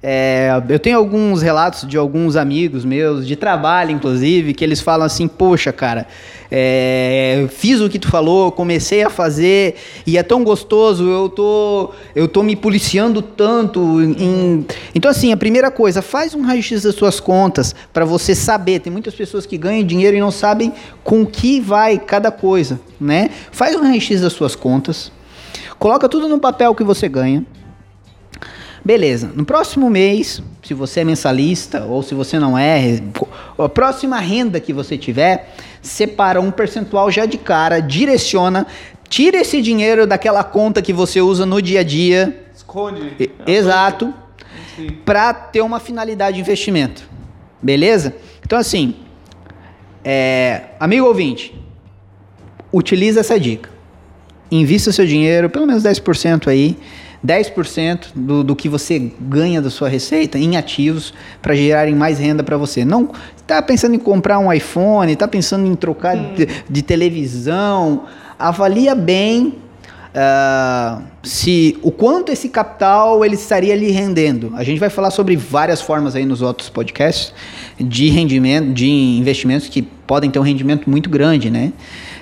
é, 0.00 0.62
eu 0.68 0.78
tenho 0.78 0.96
alguns 0.96 1.42
relatos 1.42 1.84
de 1.86 1.96
alguns 1.96 2.36
amigos 2.36 2.84
meus, 2.84 3.26
de 3.26 3.34
trabalho 3.34 3.90
inclusive, 3.90 4.54
que 4.54 4.62
eles 4.62 4.80
falam 4.80 5.04
assim: 5.04 5.26
Poxa, 5.26 5.72
cara, 5.72 6.06
é, 6.50 7.46
fiz 7.50 7.80
o 7.80 7.88
que 7.88 7.98
tu 7.98 8.08
falou, 8.08 8.52
comecei 8.52 9.02
a 9.02 9.10
fazer 9.10 9.74
e 10.06 10.16
é 10.16 10.22
tão 10.22 10.44
gostoso, 10.44 11.02
eu 11.02 11.28
tô, 11.28 11.90
eu 12.14 12.28
tô 12.28 12.44
me 12.44 12.54
policiando 12.54 13.20
tanto. 13.20 14.00
Em... 14.00 14.64
Então, 14.94 15.10
assim, 15.10 15.32
a 15.32 15.36
primeira 15.36 15.68
coisa, 15.68 16.00
faz 16.00 16.32
um 16.32 16.42
raio-x 16.42 16.84
das 16.84 16.94
suas 16.94 17.18
contas 17.18 17.74
para 17.92 18.04
você 18.04 18.36
saber. 18.36 18.78
Tem 18.78 18.92
muitas 18.92 19.16
pessoas 19.16 19.46
que 19.46 19.58
ganham 19.58 19.84
dinheiro 19.84 20.16
e 20.16 20.20
não 20.20 20.30
sabem 20.30 20.72
com 21.02 21.26
que 21.26 21.60
vai 21.60 21.98
cada 21.98 22.30
coisa, 22.30 22.80
né? 23.00 23.30
Faz 23.50 23.74
um 23.74 23.82
raio-x 23.82 24.20
das 24.20 24.32
suas 24.32 24.54
contas, 24.54 25.10
coloca 25.76 26.08
tudo 26.08 26.28
no 26.28 26.38
papel 26.38 26.72
que 26.72 26.84
você 26.84 27.08
ganha 27.08 27.44
Beleza, 28.88 29.30
no 29.34 29.44
próximo 29.44 29.90
mês, 29.90 30.42
se 30.62 30.72
você 30.72 31.00
é 31.00 31.04
mensalista 31.04 31.84
ou 31.84 32.02
se 32.02 32.14
você 32.14 32.38
não 32.38 32.56
é, 32.56 32.98
a 33.58 33.68
próxima 33.68 34.18
renda 34.18 34.58
que 34.60 34.72
você 34.72 34.96
tiver, 34.96 35.54
separa 35.82 36.40
um 36.40 36.50
percentual 36.50 37.10
já 37.10 37.26
de 37.26 37.36
cara, 37.36 37.80
direciona, 37.80 38.66
tira 39.06 39.36
esse 39.36 39.60
dinheiro 39.60 40.06
daquela 40.06 40.42
conta 40.42 40.80
que 40.80 40.94
você 40.94 41.20
usa 41.20 41.44
no 41.44 41.60
dia 41.60 41.80
a 41.80 41.82
dia. 41.82 42.46
Esconde. 42.56 43.30
Exato. 43.46 44.14
Para 45.04 45.34
ter 45.34 45.60
uma 45.60 45.80
finalidade 45.80 46.36
de 46.36 46.40
investimento. 46.40 47.06
Beleza? 47.60 48.16
Então, 48.40 48.58
assim, 48.58 48.94
é, 50.02 50.62
amigo 50.80 51.06
ouvinte, 51.06 51.54
utiliza 52.72 53.20
essa 53.20 53.38
dica. 53.38 53.68
Invista 54.50 54.90
seu 54.92 55.04
dinheiro, 55.04 55.50
pelo 55.50 55.66
menos 55.66 55.82
10% 55.82 56.48
aí 56.48 56.78
10% 57.24 58.08
do, 58.14 58.44
do 58.44 58.54
que 58.54 58.68
você 58.68 59.10
ganha 59.20 59.60
da 59.60 59.70
sua 59.70 59.88
receita 59.88 60.38
em 60.38 60.56
ativos 60.56 61.12
para 61.42 61.54
gerarem 61.54 61.94
mais 61.94 62.18
renda 62.18 62.42
para 62.42 62.56
você. 62.56 62.84
Não 62.84 63.10
está 63.36 63.60
pensando 63.60 63.94
em 63.94 63.98
comprar 63.98 64.38
um 64.38 64.52
iPhone, 64.52 65.12
está 65.12 65.26
pensando 65.26 65.66
em 65.66 65.74
trocar 65.74 66.16
de, 66.16 66.46
de, 66.68 66.82
televisão, 66.82 68.04
avalia 68.38 68.94
bem 68.94 69.54
uh, 70.14 71.02
se 71.22 71.76
o 71.82 71.90
quanto 71.90 72.30
esse 72.30 72.48
capital 72.48 73.24
ele 73.24 73.34
estaria 73.34 73.74
lhe 73.74 73.90
rendendo. 73.90 74.52
A 74.54 74.62
gente 74.62 74.78
vai 74.78 74.90
falar 74.90 75.10
sobre 75.10 75.34
várias 75.36 75.80
formas 75.80 76.14
aí 76.14 76.24
nos 76.24 76.40
outros 76.40 76.68
podcasts 76.68 77.34
de 77.78 78.10
rendimento, 78.10 78.72
de 78.72 78.88
investimentos 78.88 79.68
que 79.68 79.82
podem 79.82 80.30
ter 80.30 80.38
um 80.38 80.42
rendimento 80.42 80.88
muito 80.88 81.10
grande, 81.10 81.50
né? 81.50 81.72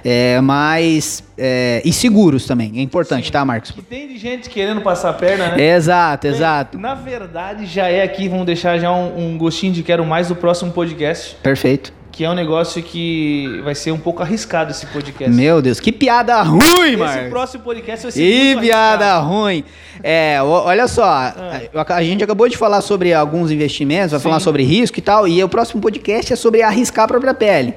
É, 0.09 0.40
mas. 0.40 1.25
É, 1.37 1.83
e 1.85 1.92
seguros 1.92 2.47
também, 2.47 2.73
é 2.77 2.81
importante, 2.81 3.27
Sim. 3.27 3.33
tá, 3.33 3.45
Marcos? 3.45 3.75
E 3.77 3.83
tem 3.83 4.07
de 4.07 4.16
gente 4.16 4.49
querendo 4.49 4.81
passar 4.81 5.11
a 5.11 5.12
perna, 5.12 5.49
né? 5.49 5.61
Exato, 5.75 6.29
exato. 6.29 6.79
Na 6.79 6.95
verdade, 6.95 7.66
já 7.66 7.88
é 7.88 8.03
aqui, 8.05 8.29
vamos 8.29 8.47
deixar 8.47 8.79
já 8.79 8.92
um, 8.92 9.33
um 9.35 9.37
gostinho 9.38 9.73
de 9.73 9.83
quero 9.83 10.07
mais 10.07 10.29
do 10.29 10.37
próximo 10.37 10.71
podcast. 10.71 11.35
Perfeito 11.42 11.92
que 12.12 12.25
é 12.25 12.31
um 12.31 12.35
negócio 12.35 12.83
que 12.83 13.61
vai 13.62 13.75
ser 13.75 13.90
um 13.92 13.99
pouco 13.99 14.23
arriscado 14.23 14.71
esse 14.71 14.87
podcast. 14.87 15.31
Meu 15.37 15.61
Deus, 15.61 15.79
que 15.79 15.92
piada 15.92 16.40
ruim, 16.40 16.62
esse 16.87 16.97
Marcos. 16.97 17.29
próximo 17.29 17.62
podcast 17.62 18.05
vai 18.05 18.11
ser 18.12 18.21
Que 18.23 18.57
piada 18.59 19.05
arriscado. 19.05 19.27
ruim. 19.29 19.64
É, 20.03 20.38
olha 20.42 20.88
só, 20.88 21.05
Ah. 21.05 21.61
a, 21.75 21.95
a 21.97 22.03
gente 22.03 22.25
acabou 22.25 22.49
de 22.49 22.57
falar 22.57 22.81
sobre 22.81 23.12
alguns 23.12 23.51
investimentos, 23.51 24.12
vai 24.12 24.21
Sim. 24.21 24.25
falar 24.25 24.40
sobre 24.40 24.62
risco 24.62 24.99
e 24.99 25.03
tal, 25.03 25.29
e 25.29 25.45
o 25.45 25.49
próximo 25.51 25.79
podcast 25.83 26.33
é 26.33 26.37
sobre 26.37 26.62
arriscar 26.62 27.05
a 27.05 27.09
própria 27.09 27.35
pele. 27.35 27.75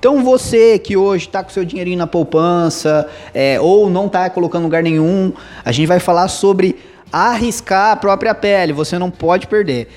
Então 0.00 0.24
você 0.24 0.78
que 0.78 0.96
hoje 0.96 1.26
está 1.26 1.44
com 1.44 1.50
seu 1.50 1.62
dinheirinho 1.62 1.98
na 1.98 2.06
poupança, 2.06 3.06
é, 3.34 3.60
ou 3.60 3.90
não 3.90 4.06
está 4.06 4.30
colocando 4.30 4.62
lugar 4.62 4.82
nenhum, 4.82 5.30
a 5.62 5.70
gente 5.72 5.86
vai 5.86 6.00
falar 6.00 6.26
sobre 6.28 6.74
arriscar 7.12 7.92
a 7.92 7.96
própria 7.96 8.34
pele, 8.34 8.72
você 8.72 8.98
não 8.98 9.10
pode 9.10 9.46
perder. 9.46 9.88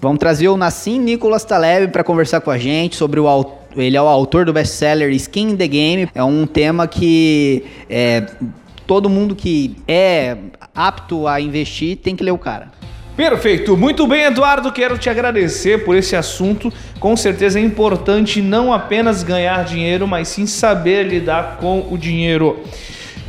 Vamos 0.00 0.18
trazer 0.18 0.48
o 0.48 0.56
Nassim 0.56 0.98
Nicolas 0.98 1.44
Taleb 1.44 1.92
para 1.92 2.02
conversar 2.02 2.40
com 2.40 2.50
a 2.50 2.58
gente 2.58 2.96
sobre 2.96 3.20
o 3.20 3.60
ele 3.76 3.96
é 3.96 4.02
o 4.02 4.08
autor 4.08 4.44
do 4.44 4.52
best-seller 4.52 5.12
Skin 5.12 5.50
in 5.50 5.56
the 5.56 5.68
Game. 5.68 6.08
É 6.12 6.24
um 6.24 6.44
tema 6.44 6.88
que 6.88 7.62
é, 7.88 8.26
todo 8.84 9.08
mundo 9.08 9.36
que 9.36 9.76
é 9.86 10.36
apto 10.74 11.28
a 11.28 11.40
investir 11.40 11.98
tem 11.98 12.16
que 12.16 12.24
ler 12.24 12.32
o 12.32 12.38
cara. 12.38 12.72
Perfeito. 13.20 13.76
Muito 13.76 14.06
bem, 14.06 14.24
Eduardo. 14.24 14.72
Quero 14.72 14.96
te 14.96 15.10
agradecer 15.10 15.84
por 15.84 15.94
esse 15.94 16.16
assunto. 16.16 16.72
Com 16.98 17.14
certeza 17.14 17.58
é 17.58 17.62
importante 17.62 18.40
não 18.40 18.72
apenas 18.72 19.22
ganhar 19.22 19.62
dinheiro, 19.62 20.08
mas 20.08 20.28
sim 20.28 20.46
saber 20.46 21.02
lidar 21.02 21.58
com 21.60 21.86
o 21.90 21.98
dinheiro. 21.98 22.60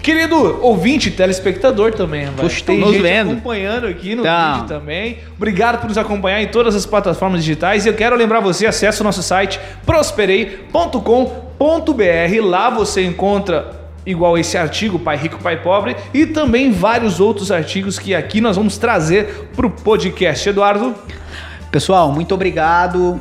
Querido 0.02 0.60
ouvinte, 0.62 1.12
telespectador 1.12 1.94
também. 1.94 2.26
Puxa, 2.38 2.64
tem 2.66 2.80
nos 2.80 2.94
gente 2.94 3.02
vendo. 3.02 3.32
acompanhando 3.32 3.88
aqui 3.88 4.16
no 4.16 4.24
Tá. 4.24 4.54
vídeo 4.54 4.68
também. 4.68 5.18
Obrigado 5.36 5.82
por 5.82 5.90
nos 5.90 5.98
acompanhar 5.98 6.42
em 6.42 6.48
todas 6.48 6.74
as 6.74 6.86
plataformas 6.86 7.44
digitais. 7.44 7.86
E 7.86 7.90
eu 7.90 7.94
quero 7.94 8.16
lembrar 8.16 8.40
você, 8.40 8.66
acesse 8.66 9.02
o 9.02 9.04
nosso 9.04 9.22
site 9.22 9.60
prosperei.com.br. 9.86 12.46
Lá 12.46 12.70
você 12.70 13.04
encontra 13.04 13.81
igual 14.06 14.38
esse 14.38 14.58
artigo, 14.58 14.98
Pai 15.00 15.18
Rico, 15.18 15.38
Pai 15.42 15.62
Pobre, 15.62 15.96
e 16.14 16.26
também 16.26 16.72
vários 16.72 17.20
outros 17.20 17.52
artigos 17.52 18.00
que 18.00 18.16
aqui 18.16 18.42
nós 18.42 18.56
vamos 18.56 18.78
trazer 18.78 19.50
para 19.56 19.68
o 19.68 19.70
podcast. 19.70 20.50
Eduardo, 20.50 20.96
Pessoal, 21.72 22.12
muito 22.12 22.36
obrigado. 22.36 23.20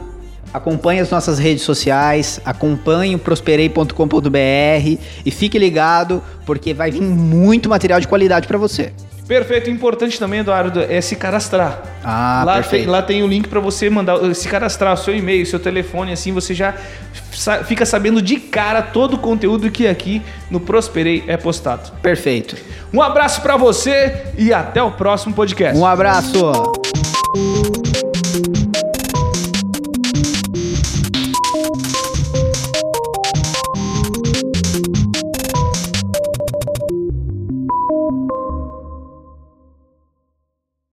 Acompanhe 0.52 0.98
as 0.98 1.08
nossas 1.08 1.38
redes 1.38 1.62
sociais, 1.62 2.40
acompanhe 2.44 3.14
o 3.14 3.18
prosperei.com.br 3.18 4.98
e 5.24 5.30
fique 5.30 5.56
ligado 5.56 6.20
porque 6.44 6.74
vai 6.74 6.90
vir 6.90 7.00
muito 7.00 7.68
material 7.68 8.00
de 8.00 8.08
qualidade 8.08 8.48
para 8.48 8.58
você. 8.58 8.92
Perfeito. 9.30 9.70
Importante 9.70 10.18
também, 10.18 10.40
Eduardo, 10.40 10.80
é 10.80 11.00
se 11.00 11.14
cadastrar. 11.14 11.80
Ah, 12.02 12.42
lá, 12.44 12.54
perfeito. 12.54 12.82
tem, 12.82 12.90
lá 12.90 13.00
tem 13.00 13.22
o 13.22 13.28
link 13.28 13.46
para 13.46 13.60
você 13.60 13.88
mandar, 13.88 14.18
se 14.34 14.48
cadastrar, 14.48 14.96
seu 14.96 15.14
e-mail, 15.14 15.46
seu 15.46 15.60
telefone, 15.60 16.10
assim 16.10 16.32
você 16.32 16.52
já 16.52 16.74
fica 17.64 17.86
sabendo 17.86 18.20
de 18.20 18.40
cara 18.40 18.82
todo 18.82 19.14
o 19.14 19.18
conteúdo 19.18 19.70
que 19.70 19.86
aqui 19.86 20.20
no 20.50 20.58
Prosperei 20.58 21.22
é 21.28 21.36
postado. 21.36 21.92
Perfeito. 22.02 22.56
Um 22.92 23.00
abraço 23.00 23.40
para 23.40 23.56
você 23.56 24.24
e 24.36 24.52
até 24.52 24.82
o 24.82 24.90
próximo 24.90 25.32
podcast. 25.32 25.78
Um 25.78 25.86
abraço. 25.86 26.52